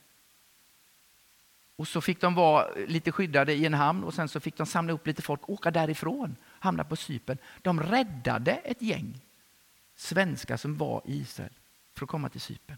Och 1.77 1.89
så 1.89 2.01
fick 2.01 2.21
de 2.21 2.35
vara 2.35 2.67
lite 2.89 3.13
skyddade 3.13 3.55
i 3.55 3.67
en 3.67 3.75
hamn 3.75 4.05
och 4.05 4.15
sen 4.15 4.29
så 4.29 4.41
fick 4.41 4.57
de 4.57 4.67
samla 4.67 4.93
upp 4.93 5.07
lite 5.07 5.23
folk, 5.23 5.49
åka 5.49 5.71
därifrån, 5.71 6.37
hamnade 6.61 6.89
på 6.89 6.97
Cypern. 6.97 7.39
De 7.63 7.81
räddade 7.81 8.53
ett 8.53 8.83
gäng 8.83 9.21
svenskar 9.97 10.57
som 10.57 10.77
var 10.77 11.03
i 11.07 11.21
Israel 11.21 11.53
för 11.95 12.05
att 12.05 12.11
komma 12.11 12.29
till 12.29 12.41
Cypern. 12.41 12.77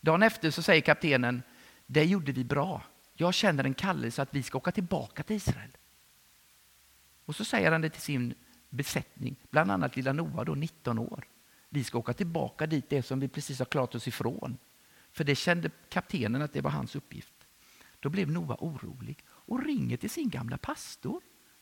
Dagen 0.00 0.22
efter 0.22 0.50
så 0.50 0.62
säger 0.62 0.80
kaptenen, 0.80 1.42
det 1.86 2.04
gjorde 2.04 2.32
vi 2.32 2.44
bra. 2.44 2.82
Jag 3.14 3.34
känner 3.34 3.64
en 3.64 3.74
kallelse 3.74 4.22
att 4.22 4.34
vi 4.34 4.42
ska 4.42 4.58
åka 4.58 4.72
tillbaka 4.72 5.22
till 5.22 5.36
Israel. 5.36 5.70
Och 7.24 7.36
så 7.36 7.44
säger 7.44 7.72
han 7.72 7.80
det 7.80 7.90
till 7.90 8.02
sin 8.02 8.34
besättning, 8.68 9.36
bland 9.50 9.70
annat 9.70 9.96
lilla 9.96 10.12
Noa, 10.12 10.44
då 10.44 10.54
19 10.54 10.98
år. 10.98 11.24
Vi 11.68 11.84
ska 11.84 11.98
åka 11.98 12.12
tillbaka 12.12 12.66
dit, 12.66 12.90
det 12.90 13.02
som 13.02 13.20
vi 13.20 13.28
precis 13.28 13.58
har 13.58 13.66
klarat 13.66 13.94
oss 13.94 14.08
ifrån. 14.08 14.58
För 15.12 15.24
det 15.24 15.34
kände 15.34 15.70
kaptenen 15.88 16.42
att 16.42 16.52
det 16.52 16.60
var 16.60 16.70
hans 16.70 16.96
uppgift. 16.96 17.34
Då 18.00 18.08
blev 18.08 18.30
Noa 18.30 18.56
orolig 18.60 19.24
och 19.28 19.64
ringer 19.64 19.96
till 19.96 20.10
sin 20.10 20.28
gamla 20.28 20.58
pastor 20.58 21.20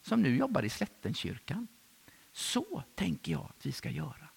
som 0.09 0.23
nu 0.23 0.37
jobbar 0.37 0.65
i 0.65 0.69
Slättenkyrkan. 0.69 1.69
Så 2.33 2.83
tänker 2.95 3.33
jag 3.33 3.47
att 3.59 3.67
vi 3.67 3.73
ska 3.73 3.91
göra. 3.91 4.29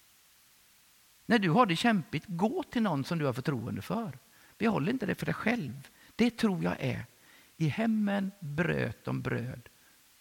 När 1.26 1.38
du 1.38 1.50
har 1.50 1.66
det 1.66 1.76
kämpigt, 1.76 2.24
gå 2.26 2.62
till 2.62 2.82
någon 2.82 3.04
som 3.04 3.18
du 3.18 3.24
har 3.24 3.32
förtroende 3.32 3.82
för. 3.82 4.18
Behåll 4.58 4.88
inte 4.88 5.06
det 5.06 5.14
för 5.14 5.26
dig 5.26 5.34
själv. 5.34 5.88
Det 6.16 6.30
tror 6.30 6.64
jag 6.64 6.76
är, 6.80 7.06
i 7.56 7.68
hemmen 7.68 8.30
bröt 8.40 9.04
de 9.04 9.22
bröd 9.22 9.68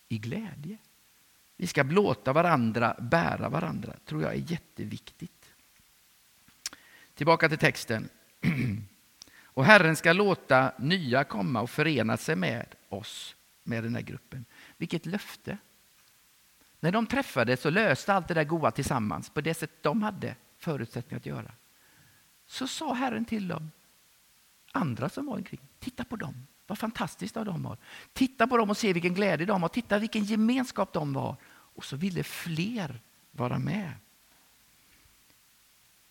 i 0.10 0.17
glädje. 0.17 0.77
Vi 1.58 1.67
ska 1.67 1.84
låta 1.84 2.34
varandra 2.34 2.96
bära 3.00 3.50
varandra, 3.50 3.93
tror 4.05 4.22
jag 4.22 4.34
är 4.34 4.51
jätteviktigt. 4.51 5.53
Tillbaka 7.13 7.50
till 7.50 7.58
texten. 7.58 8.10
Och 9.43 9.65
Herren 9.65 9.96
ska 9.96 10.13
låta 10.13 10.72
nya 10.79 11.24
komma 11.24 11.62
och 11.62 11.70
förena 11.70 12.17
sig 12.17 12.36
med 12.36 12.65
oss, 12.89 13.36
med 13.71 13.83
den 13.83 13.95
här 13.95 14.01
gruppen. 14.01 14.45
Vilket 14.77 15.05
löfte! 15.05 15.57
När 16.79 16.91
de 16.91 17.07
träffades 17.07 17.65
och 17.65 17.71
löste 17.71 18.13
allt 18.13 18.27
det 18.27 18.33
där 18.33 18.43
goda 18.43 18.71
tillsammans 18.71 19.29
på 19.29 19.41
det 19.41 19.53
sätt 19.53 19.71
de 19.83 20.03
hade 20.03 20.35
förutsättningar 20.57 21.19
att 21.19 21.25
göra. 21.25 21.51
Så 22.45 22.67
sa 22.67 22.93
Herren 22.93 23.25
till 23.25 23.47
dem, 23.47 23.71
andra 24.71 25.09
som 25.09 25.25
var 25.25 25.35
omkring, 25.35 25.61
titta 25.79 26.03
på 26.03 26.15
dem, 26.15 26.47
vad 26.67 26.77
fantastiskt 26.77 27.33
de 27.33 27.65
har. 27.65 27.77
Titta 28.13 28.47
på 28.47 28.57
dem 28.57 28.69
och 28.69 28.77
se 28.77 28.93
vilken 28.93 29.13
glädje 29.13 29.45
de 29.45 29.61
har, 29.61 29.69
titta 29.69 29.99
vilken 29.99 30.23
gemenskap 30.23 30.93
de 30.93 31.13
var. 31.13 31.35
Och 31.49 31.85
så 31.85 31.95
ville 31.95 32.23
fler 32.23 33.01
vara 33.31 33.59
med. 33.59 33.93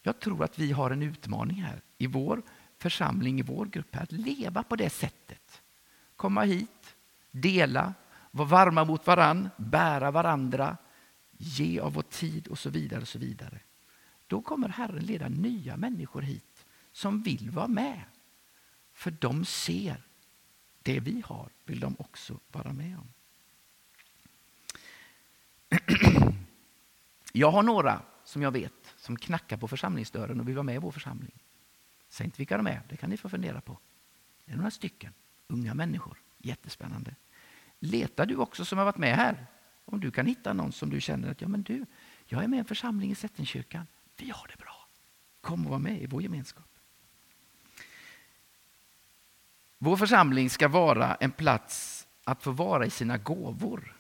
Jag 0.02 0.20
tror 0.20 0.44
att 0.44 0.58
vi 0.58 0.72
har 0.72 0.90
en 0.90 1.02
utmaning 1.02 1.62
här 1.62 1.80
i 1.98 2.06
vår 2.06 2.42
församling, 2.78 3.38
i 3.38 3.42
vår 3.42 3.66
grupp, 3.66 3.94
här, 3.94 4.02
att 4.02 4.12
leva 4.12 4.62
på 4.62 4.76
det 4.76 4.90
sättet. 4.90 5.62
Komma 6.16 6.42
hit, 6.42 6.96
dela, 7.30 7.94
vara 8.30 8.48
varma 8.48 8.84
mot 8.84 9.06
varann, 9.06 9.50
bära 9.56 10.10
varandra, 10.10 10.76
ge 11.38 11.80
av 11.80 11.92
vår 11.92 12.02
tid 12.02 12.48
och 12.48 12.58
så 12.58 12.70
vidare. 12.70 13.00
och 13.00 13.08
så 13.08 13.18
vidare. 13.18 13.60
Då 14.26 14.42
kommer 14.42 14.68
Herren 14.68 15.04
leda 15.04 15.28
nya 15.28 15.76
människor 15.76 16.22
hit 16.22 16.66
som 16.92 17.22
vill 17.22 17.50
vara 17.50 17.68
med. 17.68 18.02
För 18.92 19.10
de 19.10 19.44
ser 19.44 20.02
det 20.82 21.00
vi 21.00 21.22
har, 21.26 21.48
vill 21.64 21.80
de 21.80 21.96
också 21.98 22.38
vara 22.52 22.72
med 22.72 22.98
om. 22.98 23.08
Jag 27.32 27.50
har 27.50 27.62
några 27.62 28.02
som 28.24 28.42
jag 28.42 28.50
vet 28.50 28.94
som 28.96 29.16
knackar 29.16 29.56
på 29.56 29.68
församlingsdörren 29.68 30.40
och 30.40 30.48
vill 30.48 30.54
vara 30.54 30.62
med 30.62 30.74
i 30.74 30.78
vår 30.78 30.90
församling. 30.90 31.38
Säg 32.08 32.24
inte 32.24 32.38
vilka 32.38 32.56
de 32.56 32.66
är, 32.66 32.82
det 32.88 32.96
kan 32.96 33.10
ni 33.10 33.16
få 33.16 33.28
fundera 33.28 33.60
på. 33.60 33.78
Det 34.44 34.52
är 34.52 34.56
några 34.56 34.70
stycken, 34.70 35.12
unga 35.46 35.74
människor. 35.74 36.18
Jättespännande. 36.42 37.14
Letar 37.78 38.26
du 38.26 38.36
också 38.36 38.64
som 38.64 38.78
har 38.78 38.84
varit 38.84 38.98
med 38.98 39.16
här? 39.16 39.46
Om 39.84 40.00
du 40.00 40.10
kan 40.10 40.26
hitta 40.26 40.52
någon 40.52 40.72
som 40.72 40.90
du 40.90 41.00
känner 41.00 41.30
att 41.30 41.40
ja, 41.40 41.48
men 41.48 41.62
du, 41.62 41.86
jag 42.26 42.44
är 42.44 42.48
med 42.48 42.56
i 42.56 42.60
en 42.60 42.64
församling 42.64 43.10
i 43.10 43.14
Sättenkyrkan. 43.14 43.86
Vi 44.16 44.30
har 44.30 44.48
det 44.48 44.56
bra. 44.56 44.88
Kom 45.40 45.64
och 45.64 45.70
var 45.70 45.78
med 45.78 46.02
i 46.02 46.06
vår 46.06 46.22
gemenskap. 46.22 46.66
Vår 49.78 49.96
församling 49.96 50.50
ska 50.50 50.68
vara 50.68 51.14
en 51.14 51.30
plats 51.30 52.06
att 52.24 52.42
få 52.42 52.50
vara 52.50 52.86
i 52.86 52.90
sina 52.90 53.18
gåvor. 53.18 53.96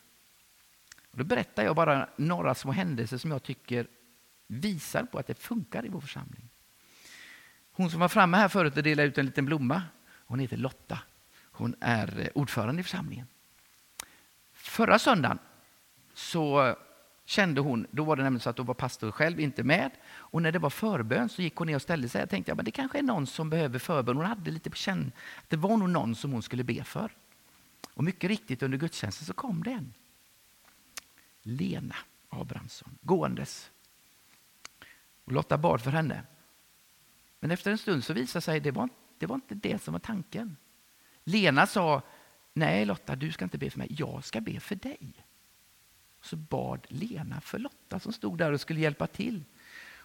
Och 1.10 1.18
då 1.18 1.24
berättar 1.24 1.62
jag 1.62 1.76
bara 1.76 2.08
några 2.16 2.54
små 2.54 2.72
händelser 2.72 3.18
som 3.18 3.30
jag 3.30 3.42
tycker 3.42 3.86
visar 4.46 5.04
på 5.04 5.18
att 5.18 5.26
det 5.26 5.38
funkar 5.38 5.86
i 5.86 5.88
vår 5.88 6.00
församling. 6.00 6.48
Hon 7.72 7.90
som 7.90 8.00
var 8.00 8.08
framme 8.08 8.36
här 8.36 8.48
förut 8.48 8.76
och 8.76 8.82
delade 8.82 9.08
ut 9.08 9.18
en 9.18 9.26
liten 9.26 9.44
blomma, 9.44 9.82
hon 10.26 10.38
heter 10.38 10.56
Lotta. 10.56 10.98
Hon 11.60 11.74
är 11.80 12.20
eh, 12.20 12.28
ordförande 12.34 12.80
i 12.80 12.82
församlingen. 12.82 13.26
Förra 14.52 14.98
söndagen 14.98 15.38
så 16.14 16.76
kände 17.24 17.60
hon, 17.60 17.86
då 17.90 18.04
var 18.04 18.16
det 18.16 18.22
nämligen 18.22 18.40
så 18.40 18.50
att 18.50 18.56
då 18.56 18.62
var 18.62 18.74
pastor 18.74 19.10
själv 19.10 19.40
inte 19.40 19.62
med. 19.62 19.90
Och 20.10 20.42
när 20.42 20.52
det 20.52 20.58
var 20.58 20.70
förbön 20.70 21.28
så 21.28 21.42
gick 21.42 21.56
hon 21.56 21.66
ner 21.66 21.74
och 21.74 21.82
ställde 21.82 22.08
sig. 22.08 22.20
Jag 22.20 22.30
tänkte, 22.30 22.50
ja, 22.50 22.54
men 22.54 22.64
det 22.64 22.70
kanske 22.70 22.98
är 22.98 23.02
någon 23.02 23.26
som 23.26 23.50
behöver 23.50 23.78
förbön. 23.78 24.16
Hon 24.16 24.26
hade 24.26 24.50
lite 24.50 24.70
på 24.70 24.76
känn, 24.76 25.12
det 25.48 25.56
var 25.56 25.76
nog 25.76 25.90
någon 25.90 26.14
som 26.14 26.32
hon 26.32 26.42
skulle 26.42 26.64
be 26.64 26.84
för. 26.84 27.12
Och 27.94 28.04
mycket 28.04 28.30
riktigt 28.30 28.62
under 28.62 28.78
gudstjänsten 28.78 29.26
så 29.26 29.32
kom 29.32 29.62
det 29.62 29.70
en. 29.70 29.94
Lena 31.42 31.96
Abrahamsson, 32.28 32.98
gåendes. 33.02 33.70
Och 35.24 35.32
Lotta 35.32 35.58
bad 35.58 35.80
för 35.80 35.90
henne. 35.90 36.22
Men 37.40 37.50
efter 37.50 37.70
en 37.70 37.78
stund 37.78 38.04
så 38.04 38.12
visade 38.12 38.42
sig 38.42 38.60
det 38.60 38.70
var, 38.70 38.88
det 39.18 39.26
var 39.26 39.34
inte 39.34 39.54
det 39.54 39.82
som 39.82 39.92
var 39.92 39.98
tanken. 39.98 40.56
Lena 41.24 41.66
sa, 41.66 42.02
nej 42.52 42.84
Lotta, 42.84 43.16
du 43.16 43.32
ska 43.32 43.44
inte 43.44 43.58
be 43.58 43.70
för 43.70 43.78
mig, 43.78 43.88
jag 43.90 44.24
ska 44.24 44.40
be 44.40 44.60
för 44.60 44.74
dig. 44.74 45.12
Så 46.22 46.36
bad 46.36 46.86
Lena 46.88 47.40
för 47.40 47.58
Lotta 47.58 48.00
som 48.00 48.12
stod 48.12 48.38
där 48.38 48.52
och 48.52 48.60
skulle 48.60 48.80
hjälpa 48.80 49.06
till. 49.06 49.44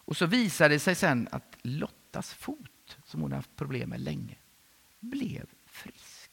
Och 0.05 0.17
så 0.17 0.25
visade 0.25 0.75
det 0.75 0.79
sig 0.79 0.95
sen 0.95 1.27
att 1.31 1.57
Lottas 1.61 2.33
fot, 2.33 2.97
som 3.05 3.21
hon 3.21 3.31
haft 3.31 3.55
problem 3.55 3.89
med 3.89 4.01
länge, 4.01 4.35
blev 4.99 5.45
frisk. 5.65 6.31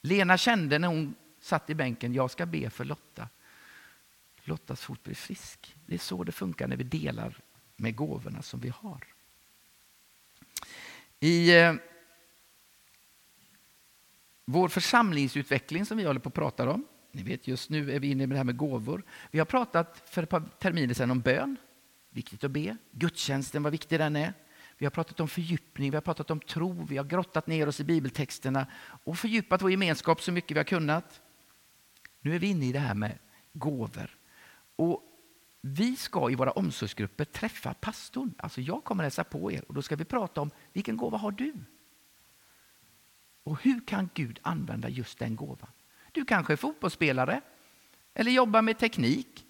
Lena 0.00 0.38
kände 0.38 0.78
när 0.78 0.88
hon 0.88 1.14
satt 1.40 1.70
i 1.70 1.74
bänken, 1.74 2.14
jag 2.14 2.30
ska 2.30 2.46
be 2.46 2.70
för 2.70 2.84
Lotta. 2.84 3.28
Lottas 4.44 4.80
fot 4.80 5.02
blir 5.02 5.14
frisk. 5.14 5.76
Det 5.86 5.94
är 5.94 5.98
så 5.98 6.24
det 6.24 6.32
funkar 6.32 6.68
när 6.68 6.76
vi 6.76 6.84
delar 6.84 7.38
med 7.76 7.96
gåvorna 7.96 8.42
som 8.42 8.60
vi 8.60 8.68
har. 8.68 9.04
I 11.20 11.56
eh, 11.58 11.74
vår 14.44 14.68
församlingsutveckling 14.68 15.86
som 15.86 15.96
vi 15.96 16.04
håller 16.04 16.20
på 16.20 16.28
att 16.28 16.34
prata 16.34 16.70
om, 16.70 16.84
ni 17.12 17.22
vet 17.22 17.48
just 17.48 17.70
nu 17.70 17.92
är 17.92 18.00
vi 18.00 18.10
inne 18.10 18.26
med 18.26 18.34
det 18.34 18.38
här 18.38 18.44
med 18.44 18.56
gåvor. 18.56 19.02
Vi 19.30 19.38
har 19.38 19.46
pratat 19.46 20.02
för 20.10 20.22
ett 20.22 20.28
par 20.28 20.42
terminer 20.58 20.94
sedan 20.94 21.10
om 21.10 21.20
bön, 21.20 21.56
viktigt 22.10 22.44
att 22.44 22.50
be. 22.50 22.76
Gudstjänsten, 22.90 23.62
vad 23.62 23.72
viktig 23.72 23.98
den 23.98 24.16
är. 24.16 24.32
Vi 24.78 24.86
har 24.86 24.90
pratat 24.90 25.20
om 25.20 25.28
fördjupning, 25.28 25.90
vi 25.90 25.96
har 25.96 26.02
pratat 26.02 26.30
om 26.30 26.40
tro, 26.40 26.86
vi 26.88 26.96
har 26.96 27.04
grottat 27.04 27.46
ner 27.46 27.68
oss 27.68 27.80
i 27.80 27.84
bibeltexterna 27.84 28.66
och 29.04 29.18
fördjupat 29.18 29.62
vår 29.62 29.70
gemenskap 29.70 30.22
så 30.22 30.32
mycket 30.32 30.54
vi 30.54 30.58
har 30.58 30.64
kunnat. 30.64 31.20
Nu 32.20 32.34
är 32.34 32.38
vi 32.38 32.46
inne 32.46 32.66
i 32.66 32.72
det 32.72 32.78
här 32.78 32.94
med 32.94 33.18
gåvor. 33.52 34.16
Och 34.76 35.02
vi 35.60 35.96
ska 35.96 36.30
i 36.30 36.34
våra 36.34 36.50
omsorgsgrupper 36.50 37.24
träffa 37.24 37.74
pastorn. 37.74 38.34
Alltså 38.38 38.60
jag 38.60 38.84
kommer 38.84 39.02
hälsa 39.02 39.24
på 39.24 39.52
er 39.52 39.64
och 39.68 39.74
då 39.74 39.82
ska 39.82 39.96
vi 39.96 40.04
prata 40.04 40.40
om 40.40 40.50
vilken 40.72 40.96
gåva 40.96 41.18
har 41.18 41.30
du? 41.30 41.54
Och 43.44 43.62
hur 43.62 43.86
kan 43.86 44.10
Gud 44.14 44.38
använda 44.42 44.88
just 44.88 45.18
den 45.18 45.36
gåvan? 45.36 45.70
Du 46.12 46.24
kanske 46.24 46.52
är 46.52 46.56
fotbollsspelare 46.56 47.40
eller 48.14 48.30
jobbar 48.30 48.62
med 48.62 48.78
teknik. 48.78 49.46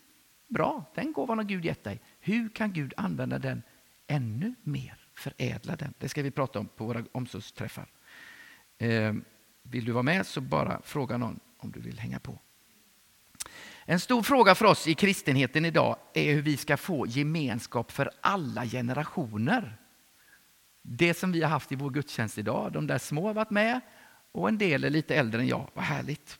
Bra, 0.48 0.84
den 0.94 1.12
gåvan 1.12 1.38
har 1.38 1.44
Gud 1.44 1.64
gett 1.64 1.84
dig. 1.84 2.00
Hur 2.20 2.48
kan 2.48 2.72
Gud 2.72 2.94
använda 2.96 3.38
den 3.38 3.62
ännu 4.06 4.54
mer? 4.62 4.98
Förädla 5.14 5.76
den. 5.76 5.94
Det 5.98 6.08
ska 6.08 6.22
vi 6.22 6.30
prata 6.30 6.58
om 6.58 6.66
på 6.66 6.84
våra 6.84 7.04
omsorgsträffar. 7.12 7.86
Ehm, 8.78 9.24
vill 9.62 9.84
du 9.84 9.92
vara 9.92 10.02
med 10.02 10.26
så 10.26 10.40
bara 10.40 10.80
fråga 10.84 11.16
någon 11.16 11.40
om 11.58 11.70
du 11.70 11.80
vill 11.80 11.98
hänga 11.98 12.20
på. 12.20 12.38
En 13.84 14.00
stor 14.00 14.22
fråga 14.22 14.54
för 14.54 14.64
oss 14.64 14.88
i 14.88 14.94
kristenheten 14.94 15.64
idag 15.64 15.96
är 16.14 16.34
hur 16.34 16.42
vi 16.42 16.56
ska 16.56 16.76
få 16.76 17.06
gemenskap 17.06 17.92
för 17.92 18.10
alla 18.20 18.66
generationer. 18.66 19.78
Det 20.82 21.14
som 21.14 21.32
vi 21.32 21.42
har 21.42 21.50
haft 21.50 21.72
i 21.72 21.74
vår 21.74 21.90
gudstjänst 21.90 22.38
idag, 22.38 22.72
de 22.72 22.86
där 22.86 22.98
små 22.98 23.26
har 23.26 23.34
varit 23.34 23.50
med 23.50 23.80
och 24.32 24.48
en 24.48 24.58
del 24.58 24.84
är 24.84 24.90
lite 24.90 25.14
äldre 25.14 25.40
än 25.40 25.46
jag. 25.46 25.70
Vad 25.74 25.84
härligt. 25.84 26.38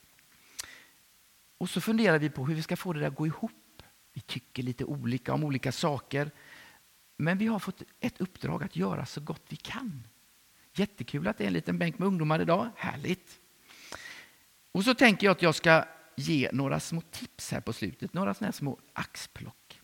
Och 1.58 1.70
så 1.70 1.80
funderar 1.80 2.18
vi 2.18 2.30
på 2.30 2.46
hur 2.46 2.54
vi 2.54 2.62
ska 2.62 2.76
få 2.76 2.92
det 2.92 3.00
där 3.00 3.06
att 3.06 3.14
gå 3.14 3.26
ihop. 3.26 3.82
Vi 4.12 4.20
tycker 4.20 4.62
lite 4.62 4.84
olika 4.84 5.34
om 5.34 5.44
olika 5.44 5.72
saker. 5.72 6.30
Men 7.16 7.38
vi 7.38 7.46
har 7.46 7.58
fått 7.58 7.82
ett 8.00 8.20
uppdrag 8.20 8.62
att 8.62 8.76
göra 8.76 9.06
så 9.06 9.20
gott 9.20 9.42
vi 9.48 9.56
kan. 9.56 10.06
Jättekul 10.74 11.28
att 11.28 11.38
det 11.38 11.44
är 11.44 11.48
en 11.48 11.52
liten 11.52 11.78
bänk 11.78 11.98
med 11.98 12.08
ungdomar 12.08 12.40
idag. 12.40 12.70
Härligt. 12.76 13.40
Och 14.72 14.84
så 14.84 14.94
tänker 14.94 15.26
jag 15.26 15.32
att 15.32 15.42
jag 15.42 15.54
ska 15.54 15.84
ge 16.16 16.50
några 16.52 16.80
små 16.80 17.00
tips 17.00 17.52
här 17.52 17.60
på 17.60 17.72
slutet, 17.72 18.14
några 18.14 18.34
såna 18.34 18.52
små 18.52 18.78
axplock. 18.92 19.80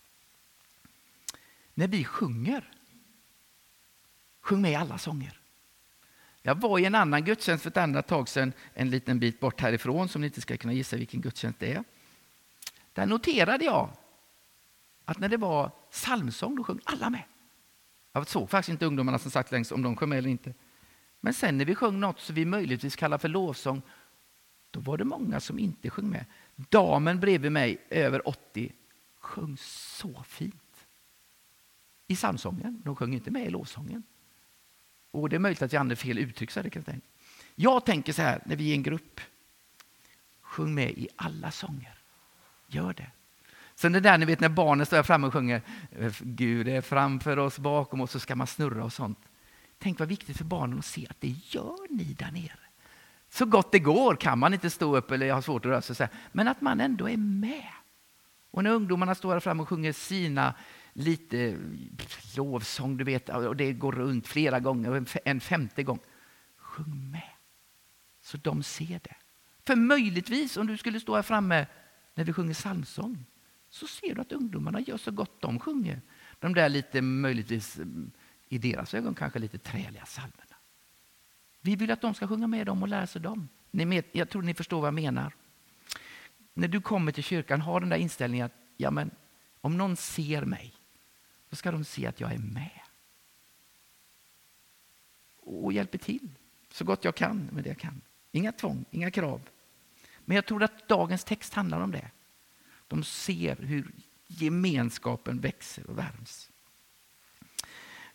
När 1.74 1.88
vi 1.88 2.04
sjunger, 2.04 2.72
sjung 4.48 4.60
med 4.62 4.72
i 4.72 4.74
alla 4.74 4.98
sånger. 4.98 5.40
Jag 6.42 6.60
var 6.60 6.78
i 6.78 6.84
en 6.84 6.94
annan 6.94 7.24
gudstjänst 7.24 7.62
för 7.62 7.70
ett 7.70 7.76
annat 7.76 8.06
tag 8.06 8.28
sedan, 8.28 8.52
en 8.74 8.90
liten 8.90 9.18
bit 9.18 9.40
bort 9.40 9.60
härifrån, 9.60 10.08
som 10.08 10.20
ni 10.20 10.26
inte 10.26 10.40
ska 10.40 10.56
kunna 10.56 10.72
gissa 10.72 10.96
vilken 10.96 11.20
gudstjänst 11.20 11.58
det 11.58 11.72
är. 11.72 11.84
Där 12.92 13.06
noterade 13.06 13.64
jag 13.64 13.90
att 15.04 15.18
när 15.18 15.28
det 15.28 15.36
var 15.36 15.70
psalmsång, 15.90 16.56
då 16.56 16.64
sjöng 16.64 16.80
alla 16.84 17.10
med. 17.10 17.22
Jag 18.12 18.28
såg 18.28 18.50
faktiskt 18.50 18.68
inte 18.68 18.86
ungdomarna 18.86 19.18
som 19.18 19.30
satt 19.30 19.52
längst 19.52 19.72
om 19.72 19.82
de 19.82 19.96
sjöng 19.96 20.08
med 20.08 20.18
eller 20.18 20.30
inte. 20.30 20.54
Men 21.20 21.34
sen 21.34 21.58
när 21.58 21.64
vi 21.64 21.74
sjöng 21.74 22.00
något 22.00 22.20
som 22.20 22.34
vi 22.34 22.44
möjligtvis 22.44 22.96
kallar 22.96 23.18
för 23.18 23.28
lovsång, 23.28 23.82
då 24.70 24.80
var 24.80 24.98
det 24.98 25.04
många 25.04 25.40
som 25.40 25.58
inte 25.58 25.90
sjöng 25.90 26.10
med. 26.10 26.24
Damen 26.56 27.20
bredvid 27.20 27.52
mig, 27.52 27.86
över 27.90 28.28
80, 28.28 28.72
sjöng 29.20 29.56
så 29.60 30.22
fint. 30.22 30.86
I 32.06 32.14
psalmsången. 32.14 32.82
De 32.84 32.96
sjöng 32.96 33.14
inte 33.14 33.30
med 33.30 33.46
i 33.46 33.50
lovsången. 33.50 34.02
Och 35.22 35.28
det 35.28 35.36
är 35.36 35.40
möjligt 35.40 35.62
att 35.62 35.72
jag 35.72 35.80
använder 35.80 35.96
fel 35.96 36.18
uttryck. 36.18 36.50
Så 36.50 36.62
det 36.62 36.70
kan 36.70 36.80
jag, 36.80 36.92
tänka. 36.92 37.06
jag 37.54 37.84
tänker 37.84 38.12
så 38.12 38.22
här, 38.22 38.42
när 38.44 38.56
vi 38.56 38.70
är 38.70 38.74
en 38.74 38.82
grupp. 38.82 39.20
Sjung 40.40 40.74
med 40.74 40.90
i 40.90 41.08
alla 41.16 41.50
sånger. 41.50 41.94
Gör 42.66 42.92
det. 42.92 43.10
Sen 43.74 43.92
det 43.92 44.00
där 44.00 44.18
ni 44.18 44.26
vet 44.26 44.40
när 44.40 44.48
barnen 44.48 44.86
står 44.86 45.02
framme 45.02 45.26
och 45.26 45.32
sjunger 45.32 45.62
Gud 46.20 46.68
är 46.68 46.80
framför 46.80 47.36
oss, 47.36 47.58
bakom 47.58 48.00
oss, 48.00 48.10
så 48.10 48.20
ska 48.20 48.36
man 48.36 48.46
snurra 48.46 48.84
och 48.84 48.92
sånt. 48.92 49.18
Tänk 49.78 49.98
vad 49.98 50.08
viktigt 50.08 50.36
för 50.36 50.44
barnen 50.44 50.78
att 50.78 50.84
se 50.84 51.06
att 51.10 51.20
det 51.20 51.34
gör 51.42 51.94
ni 51.96 52.04
där 52.04 52.30
nere. 52.30 52.58
Så 53.30 53.44
gott 53.44 53.72
det 53.72 53.78
går 53.78 54.16
kan 54.16 54.38
man 54.38 54.54
inte 54.54 54.70
stå 54.70 54.96
upp 54.96 55.10
eller 55.10 55.32
ha 55.32 55.42
svårt 55.42 55.66
att 55.66 55.70
röra 55.70 55.80
sig, 55.82 56.08
men 56.32 56.48
att 56.48 56.60
man 56.60 56.80
ändå 56.80 57.08
är 57.08 57.16
med. 57.16 57.72
Och 58.50 58.64
när 58.64 58.70
ungdomarna 58.70 59.14
står 59.14 59.32
här 59.32 59.40
framme 59.40 59.62
och 59.62 59.68
sjunger 59.68 59.92
sina 59.92 60.54
lite 60.98 61.38
eh, 61.38 61.56
lovsång, 62.36 62.96
du 62.96 63.04
vet, 63.04 63.28
och 63.28 63.56
det 63.56 63.72
går 63.72 63.92
runt 63.92 64.26
flera 64.26 64.60
gånger, 64.60 65.18
en 65.24 65.40
femte 65.40 65.82
gång. 65.82 65.98
Sjung 66.56 67.10
med, 67.10 67.30
så 68.22 68.36
de 68.36 68.62
ser 68.62 69.00
det. 69.02 69.16
För 69.66 69.76
möjligtvis, 69.76 70.56
om 70.56 70.66
du 70.66 70.76
skulle 70.76 71.00
stå 71.00 71.14
här 71.14 71.22
framme 71.22 71.66
när 72.14 72.24
vi 72.24 72.32
sjunger 72.32 72.54
psalmsång 72.54 73.24
så 73.70 73.86
ser 73.86 74.14
du 74.14 74.20
att 74.20 74.32
ungdomarna 74.32 74.80
gör 74.80 74.96
så 74.96 75.10
gott 75.10 75.40
de 75.40 75.60
sjunger. 75.60 76.00
De 76.38 76.54
där 76.54 76.68
lite 76.68 77.02
möjligtvis 77.02 77.78
eh, 77.78 77.86
i 78.48 78.58
deras 78.58 78.94
ögon 78.94 79.14
kanske 79.14 79.38
lite 79.38 79.58
träliga 79.58 80.04
psalmerna. 80.04 80.56
Vi 81.60 81.76
vill 81.76 81.90
att 81.90 82.00
de 82.00 82.14
ska 82.14 82.28
sjunga 82.28 82.46
med 82.46 82.66
dem 82.66 82.82
och 82.82 82.88
lära 82.88 83.06
sig 83.06 83.22
dem. 83.22 83.48
Ni 83.70 83.84
med, 83.84 84.04
jag 84.12 84.30
tror 84.30 84.42
ni 84.42 84.54
förstår 84.54 84.80
vad 84.80 84.86
jag 84.86 84.94
menar. 84.94 85.34
När 86.54 86.68
du 86.68 86.80
kommer 86.80 87.12
till 87.12 87.24
kyrkan, 87.24 87.60
ha 87.60 87.80
den 87.80 87.88
där 87.88 87.96
inställningen 87.96 88.46
att 88.46 88.54
ja, 88.76 88.90
men, 88.90 89.10
om 89.60 89.76
någon 89.76 89.96
ser 89.96 90.44
mig, 90.44 90.74
då 91.50 91.56
ska 91.56 91.70
de 91.70 91.84
se 91.84 92.06
att 92.06 92.20
jag 92.20 92.32
är 92.32 92.38
med. 92.38 92.80
Och 95.36 95.72
hjälper 95.72 95.98
till 95.98 96.28
så 96.70 96.84
gott 96.84 97.04
jag 97.04 97.14
kan 97.14 97.48
med 97.52 97.64
det 97.64 97.68
jag 97.68 97.78
kan. 97.78 98.00
Inga 98.32 98.52
tvång, 98.52 98.84
inga 98.90 99.10
krav. 99.10 99.40
Men 100.24 100.34
jag 100.34 100.46
tror 100.46 100.62
att 100.62 100.88
dagens 100.88 101.24
text 101.24 101.54
handlar 101.54 101.80
om 101.80 101.90
det. 101.90 102.10
De 102.88 103.04
ser 103.04 103.56
hur 103.56 103.92
gemenskapen 104.26 105.40
växer 105.40 105.90
och 105.90 105.98
värms. 105.98 106.50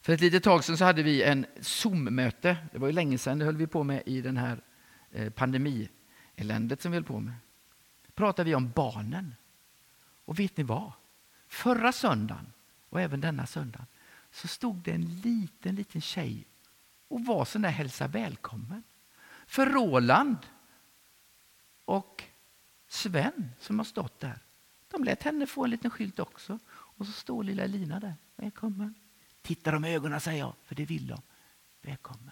För 0.01 0.13
ett 0.13 0.21
litet 0.21 0.43
tag 0.43 0.63
sedan 0.63 0.77
så 0.77 0.85
hade 0.85 1.03
vi 1.03 1.23
en 1.23 1.45
Zoom-möte. 1.61 2.57
Det 2.71 2.77
var 2.77 2.87
ju 2.87 2.93
länge 2.93 3.17
sedan, 3.17 3.39
det 3.39 3.45
höll 3.45 3.57
vi 3.57 3.67
på 3.67 3.83
med 3.83 4.03
i 4.05 4.21
den 4.21 4.37
här 4.37 4.61
eh, 5.11 5.29
pandemieländet 5.29 6.81
som 6.81 6.91
vi 6.91 6.95
höll 6.95 7.03
på 7.03 7.19
med. 7.19 7.33
pratade 8.15 8.49
vi 8.49 8.55
om 8.55 8.71
barnen. 8.75 9.35
Och 10.25 10.39
vet 10.39 10.57
ni 10.57 10.63
vad? 10.63 10.91
Förra 11.47 11.91
söndagen 11.91 12.52
och 12.93 13.01
även 13.01 13.21
denna 13.21 13.45
söndag 13.45 13.85
så 14.31 14.47
stod 14.47 14.75
det 14.75 14.91
en 14.91 15.21
liten, 15.21 15.75
liten 15.75 16.01
tjej 16.01 16.45
och 17.07 17.25
var 17.25 17.45
sån 17.45 17.62
där 17.62 17.69
hälsa 17.69 18.07
välkommen. 18.07 18.83
För 19.47 19.65
Roland 19.65 20.38
och 21.85 22.23
Sven 22.88 23.51
som 23.59 23.79
har 23.79 23.85
stått 23.85 24.19
där, 24.19 24.39
de 24.88 25.03
lät 25.03 25.23
henne 25.23 25.47
få 25.47 25.63
en 25.63 25.69
liten 25.69 25.91
skylt 25.91 26.19
också. 26.19 26.59
Och 26.69 27.05
så 27.05 27.12
står 27.12 27.43
lilla 27.43 27.65
Lina 27.65 28.00
där. 28.00 28.15
Välkommen. 28.35 28.95
Titta 29.41 29.71
dem 29.71 29.85
i 29.85 29.95
ögonen 29.95 30.21
säger 30.21 30.39
jag, 30.39 30.53
för 30.63 30.75
det 30.75 30.85
vill 30.85 31.07
de. 31.07 31.21
Välkommen. 31.81 32.31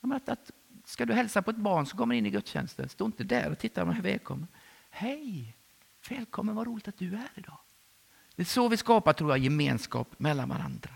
Att, 0.00 0.28
att, 0.28 0.50
ska 0.84 1.06
du 1.06 1.14
hälsa 1.14 1.42
på 1.42 1.50
ett 1.50 1.56
barn 1.56 1.86
som 1.86 1.98
kommer 1.98 2.14
in 2.14 2.26
i 2.26 2.30
gudstjänsten, 2.30 2.88
stå 2.88 3.06
inte 3.06 3.24
där 3.24 3.50
och 3.50 3.58
titta 3.58 3.84
dem 3.84 4.00
välkommen. 4.02 4.48
Hej, 4.90 5.56
välkommen, 6.08 6.54
vad 6.54 6.66
roligt 6.66 6.88
att 6.88 6.98
du 6.98 7.14
är 7.14 7.30
idag. 7.34 7.58
Det 8.38 8.42
är 8.42 8.46
så 8.46 8.68
vi 8.68 8.76
skapar 8.76 9.12
tror 9.12 9.30
jag, 9.30 9.38
gemenskap 9.38 10.18
mellan 10.18 10.48
varandra. 10.48 10.90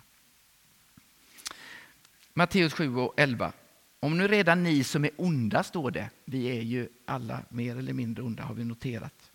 Matteus 2.35 2.73
7 2.73 2.97
och 2.97 3.15
11. 3.17 3.53
Om 4.01 4.19
nu 4.19 4.29
redan 4.29 4.63
ni 4.63 4.85
som 4.85 5.05
är 5.05 5.11
onda, 5.17 5.63
står 5.63 5.91
det, 5.91 6.11
vi 6.25 6.47
är 6.47 6.63
ju 6.63 6.89
alla 7.05 7.43
mer 7.49 7.77
eller 7.77 7.93
mindre 7.93 8.25
onda 8.25 8.43
har 8.43 8.55
vi 8.55 8.65
noterat, 8.65 9.31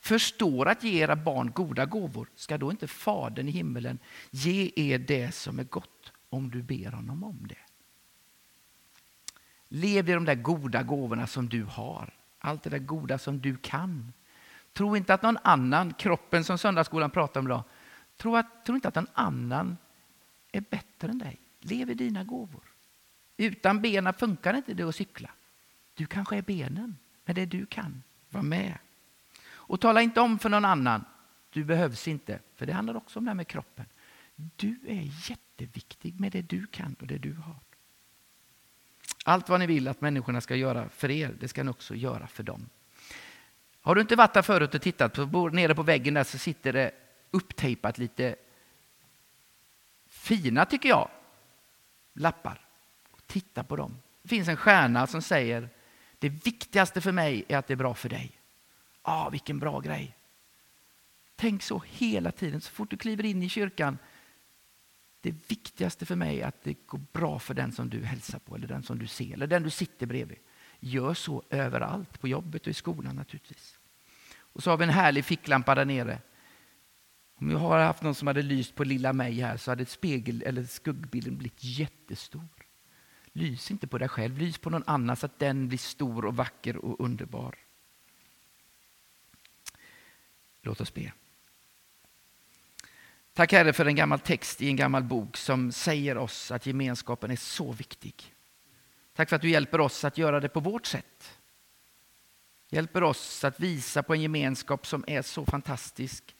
förstår 0.00 0.68
att 0.68 0.84
ge 0.84 1.02
era 1.02 1.16
barn 1.16 1.52
goda 1.54 1.86
gåvor, 1.86 2.28
ska 2.34 2.58
då 2.58 2.70
inte 2.70 2.86
Fadern 2.86 3.48
i 3.48 3.50
himmelen 3.50 3.98
ge 4.30 4.72
er 4.76 4.98
det 4.98 5.34
som 5.34 5.58
är 5.58 5.64
gott 5.64 6.12
om 6.30 6.50
du 6.50 6.62
ber 6.62 6.92
honom 6.92 7.24
om 7.24 7.46
det? 7.48 7.64
Lev 9.68 10.08
i 10.08 10.12
de 10.12 10.24
där 10.24 10.34
goda 10.34 10.82
gåvorna 10.82 11.26
som 11.26 11.48
du 11.48 11.62
har, 11.62 12.14
allt 12.38 12.62
det 12.62 12.70
där 12.70 12.78
goda 12.78 13.18
som 13.18 13.40
du 13.40 13.56
kan. 13.56 14.12
Tro 14.78 14.96
inte 14.96 15.14
att 15.14 15.22
någon 15.22 15.38
annan, 15.42 15.94
kroppen 15.94 16.44
som 16.44 16.58
söndagsskolan 16.58 17.10
pratar 17.10 17.40
om 17.40 17.46
idag, 17.46 17.62
tro, 18.16 18.36
att, 18.36 18.64
tro 18.64 18.74
inte 18.74 18.88
att 18.88 18.94
någon 18.94 19.06
annan 19.12 19.76
är 20.52 20.60
bättre 20.60 21.08
än 21.08 21.18
dig. 21.18 21.40
Lev 21.60 21.90
i 21.90 21.94
dina 21.94 22.24
gåvor. 22.24 22.62
Utan 23.36 23.82
benen 23.82 24.14
funkar 24.14 24.54
inte 24.54 24.74
det 24.74 24.82
att 24.82 24.94
cykla. 24.94 25.30
Du 25.94 26.06
kanske 26.06 26.36
är 26.36 26.42
benen, 26.42 26.96
men 27.24 27.34
det 27.34 27.46
du 27.46 27.66
kan, 27.66 28.02
var 28.30 28.42
med. 28.42 28.78
Och 29.50 29.80
tala 29.80 30.02
inte 30.02 30.20
om 30.20 30.38
för 30.38 30.48
någon 30.48 30.64
annan, 30.64 31.04
du 31.50 31.64
behövs 31.64 32.08
inte. 32.08 32.38
För 32.56 32.66
det 32.66 32.72
handlar 32.72 32.96
också 32.96 33.18
om 33.18 33.24
det 33.24 33.30
här 33.30 33.36
med 33.36 33.48
kroppen. 33.48 33.86
Du 34.36 34.80
är 34.86 35.30
jätteviktig 35.30 36.20
med 36.20 36.32
det 36.32 36.42
du 36.42 36.66
kan 36.66 36.96
och 37.00 37.06
det 37.06 37.18
du 37.18 37.32
har. 37.32 37.56
Allt 39.24 39.48
vad 39.48 39.60
ni 39.60 39.66
vill 39.66 39.88
att 39.88 40.00
människorna 40.00 40.40
ska 40.40 40.56
göra 40.56 40.88
för 40.88 41.10
er, 41.10 41.34
det 41.40 41.48
ska 41.48 41.64
ni 41.64 41.70
också 41.70 41.94
göra 41.94 42.26
för 42.26 42.42
dem. 42.42 42.68
Har 43.88 43.94
du 43.94 44.00
inte 44.00 44.16
varit 44.16 44.34
där 44.34 44.42
förut 44.42 44.74
och 44.74 44.82
tittat, 44.82 45.14
på, 45.32 45.48
nere 45.48 45.74
på 45.74 45.82
väggen 45.82 46.14
där 46.14 46.24
så 46.24 46.38
sitter 46.38 46.72
det 46.72 46.90
upptejpat 47.30 47.98
lite 47.98 48.36
fina, 50.06 50.64
tycker 50.64 50.88
jag, 50.88 51.08
lappar. 52.12 52.60
Titta 53.26 53.64
på 53.64 53.76
dem. 53.76 53.98
Det 54.22 54.28
finns 54.28 54.48
en 54.48 54.56
stjärna 54.56 55.06
som 55.06 55.22
säger 55.22 55.68
det 56.18 56.28
viktigaste 56.28 57.00
för 57.00 57.12
mig 57.12 57.44
är 57.48 57.58
att 57.58 57.66
det 57.66 57.74
är 57.74 57.76
bra 57.76 57.94
för 57.94 58.08
dig. 58.08 58.40
Ah, 59.02 59.30
vilken 59.30 59.58
bra 59.58 59.80
grej. 59.80 60.16
Tänk 61.36 61.62
så 61.62 61.82
hela 61.86 62.32
tiden, 62.32 62.60
så 62.60 62.70
fort 62.70 62.90
du 62.90 62.96
kliver 62.96 63.24
in 63.24 63.42
i 63.42 63.48
kyrkan. 63.48 63.98
Det 65.20 65.34
viktigaste 65.48 66.06
för 66.06 66.16
mig 66.16 66.40
är 66.40 66.46
att 66.46 66.62
det 66.62 66.86
går 66.86 67.00
bra 67.12 67.38
för 67.38 67.54
den 67.54 67.72
som 67.72 67.88
du 67.88 68.04
hälsar 68.04 68.38
på, 68.38 68.54
eller 68.54 68.66
den 68.66 68.82
som 68.82 68.98
du 68.98 69.06
ser, 69.06 69.32
eller 69.32 69.46
den 69.46 69.62
du 69.62 69.70
sitter 69.70 70.06
bredvid. 70.06 70.38
Gör 70.80 71.14
så 71.14 71.42
överallt, 71.50 72.20
på 72.20 72.28
jobbet 72.28 72.62
och 72.62 72.68
i 72.68 72.74
skolan 72.74 73.16
naturligtvis. 73.16 73.77
Och 74.52 74.62
så 74.62 74.70
har 74.70 74.76
vi 74.76 74.84
en 74.84 74.90
härlig 74.90 75.24
ficklampa 75.24 75.74
där 75.74 75.84
nere. 75.84 76.20
Om 77.34 77.50
jag 77.50 77.58
har 77.58 77.78
haft 77.78 78.02
någon 78.02 78.14
som 78.14 78.26
hade 78.26 78.42
lyst 78.42 78.74
på 78.74 78.84
lilla 78.84 79.12
mig 79.12 79.40
här 79.40 79.56
så 79.56 79.70
hade 79.70 79.86
spegel 79.86 80.42
eller 80.42 80.64
skuggbilden 80.64 81.38
blivit 81.38 81.64
jättestor. 81.64 82.48
Lys 83.32 83.70
inte 83.70 83.86
på 83.86 83.98
dig 83.98 84.08
själv, 84.08 84.38
lys 84.38 84.58
på 84.58 84.70
någon 84.70 84.84
annan 84.86 85.16
så 85.16 85.26
att 85.26 85.38
den 85.38 85.68
blir 85.68 85.78
stor 85.78 86.24
och 86.24 86.36
vacker 86.36 86.76
och 86.76 87.00
underbar. 87.00 87.54
Låt 90.62 90.80
oss 90.80 90.94
be. 90.94 91.12
Tack 93.32 93.52
Herre 93.52 93.72
för 93.72 93.86
en 93.86 93.94
gammal 93.94 94.20
text 94.20 94.62
i 94.62 94.68
en 94.68 94.76
gammal 94.76 95.04
bok 95.04 95.36
som 95.36 95.72
säger 95.72 96.18
oss 96.18 96.50
att 96.50 96.66
gemenskapen 96.66 97.30
är 97.30 97.36
så 97.36 97.72
viktig. 97.72 98.34
Tack 99.14 99.28
för 99.28 99.36
att 99.36 99.42
du 99.42 99.50
hjälper 99.50 99.80
oss 99.80 100.04
att 100.04 100.18
göra 100.18 100.40
det 100.40 100.48
på 100.48 100.60
vårt 100.60 100.86
sätt. 100.86 101.37
Hjälper 102.68 103.02
oss 103.02 103.44
att 103.44 103.60
visa 103.60 104.02
på 104.02 104.14
en 104.14 104.22
gemenskap 104.22 104.86
som 104.86 105.04
är 105.06 105.22
så 105.22 105.46
fantastisk. 105.46 106.36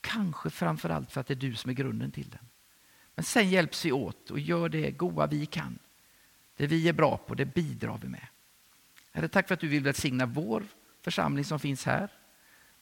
Kanske 0.00 0.50
framför 0.50 0.88
allt 0.88 1.12
för 1.12 1.20
att 1.20 1.26
det 1.26 1.34
är 1.34 1.36
du 1.36 1.54
som 1.54 1.70
är 1.70 1.74
grunden 1.74 2.10
till 2.10 2.28
den. 2.28 2.48
Men 3.14 3.24
sen 3.24 3.50
hjälps 3.50 3.84
vi 3.84 3.92
åt 3.92 4.30
och 4.30 4.38
gör 4.38 4.68
det 4.68 4.90
goda 4.90 5.26
vi 5.26 5.46
kan. 5.46 5.78
Det 6.56 6.66
vi 6.66 6.88
är 6.88 6.92
bra 6.92 7.16
på, 7.16 7.34
det 7.34 7.44
bidrar 7.44 7.98
vi 8.02 8.08
med. 8.08 8.26
Herre, 9.12 9.28
tack 9.28 9.48
för 9.48 9.54
att 9.54 9.60
du 9.60 9.68
vill 9.68 9.82
välsigna 9.82 10.26
vår 10.26 10.64
församling 11.02 11.44
som 11.44 11.60
finns 11.60 11.84
här. 11.84 12.10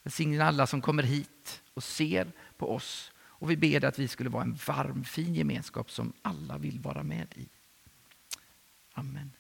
Välsigna 0.03 0.45
alla 0.45 0.67
som 0.67 0.81
kommer 0.81 1.03
hit 1.03 1.63
och 1.75 1.85
ser 1.85 2.33
på 2.57 2.75
oss. 2.75 3.13
Och 3.19 3.51
vi 3.51 3.57
ber 3.57 3.85
att 3.85 3.99
vi 3.99 4.09
skulle 4.09 4.31
vara 4.31 4.43
en 4.43 4.59
varm, 4.67 5.05
fin 5.05 5.35
gemenskap 5.35 5.91
som 5.91 6.13
alla 6.23 6.59
vill 6.59 6.79
vara 6.79 7.03
med 7.03 7.27
i. 7.35 7.49
Amen. 8.93 9.33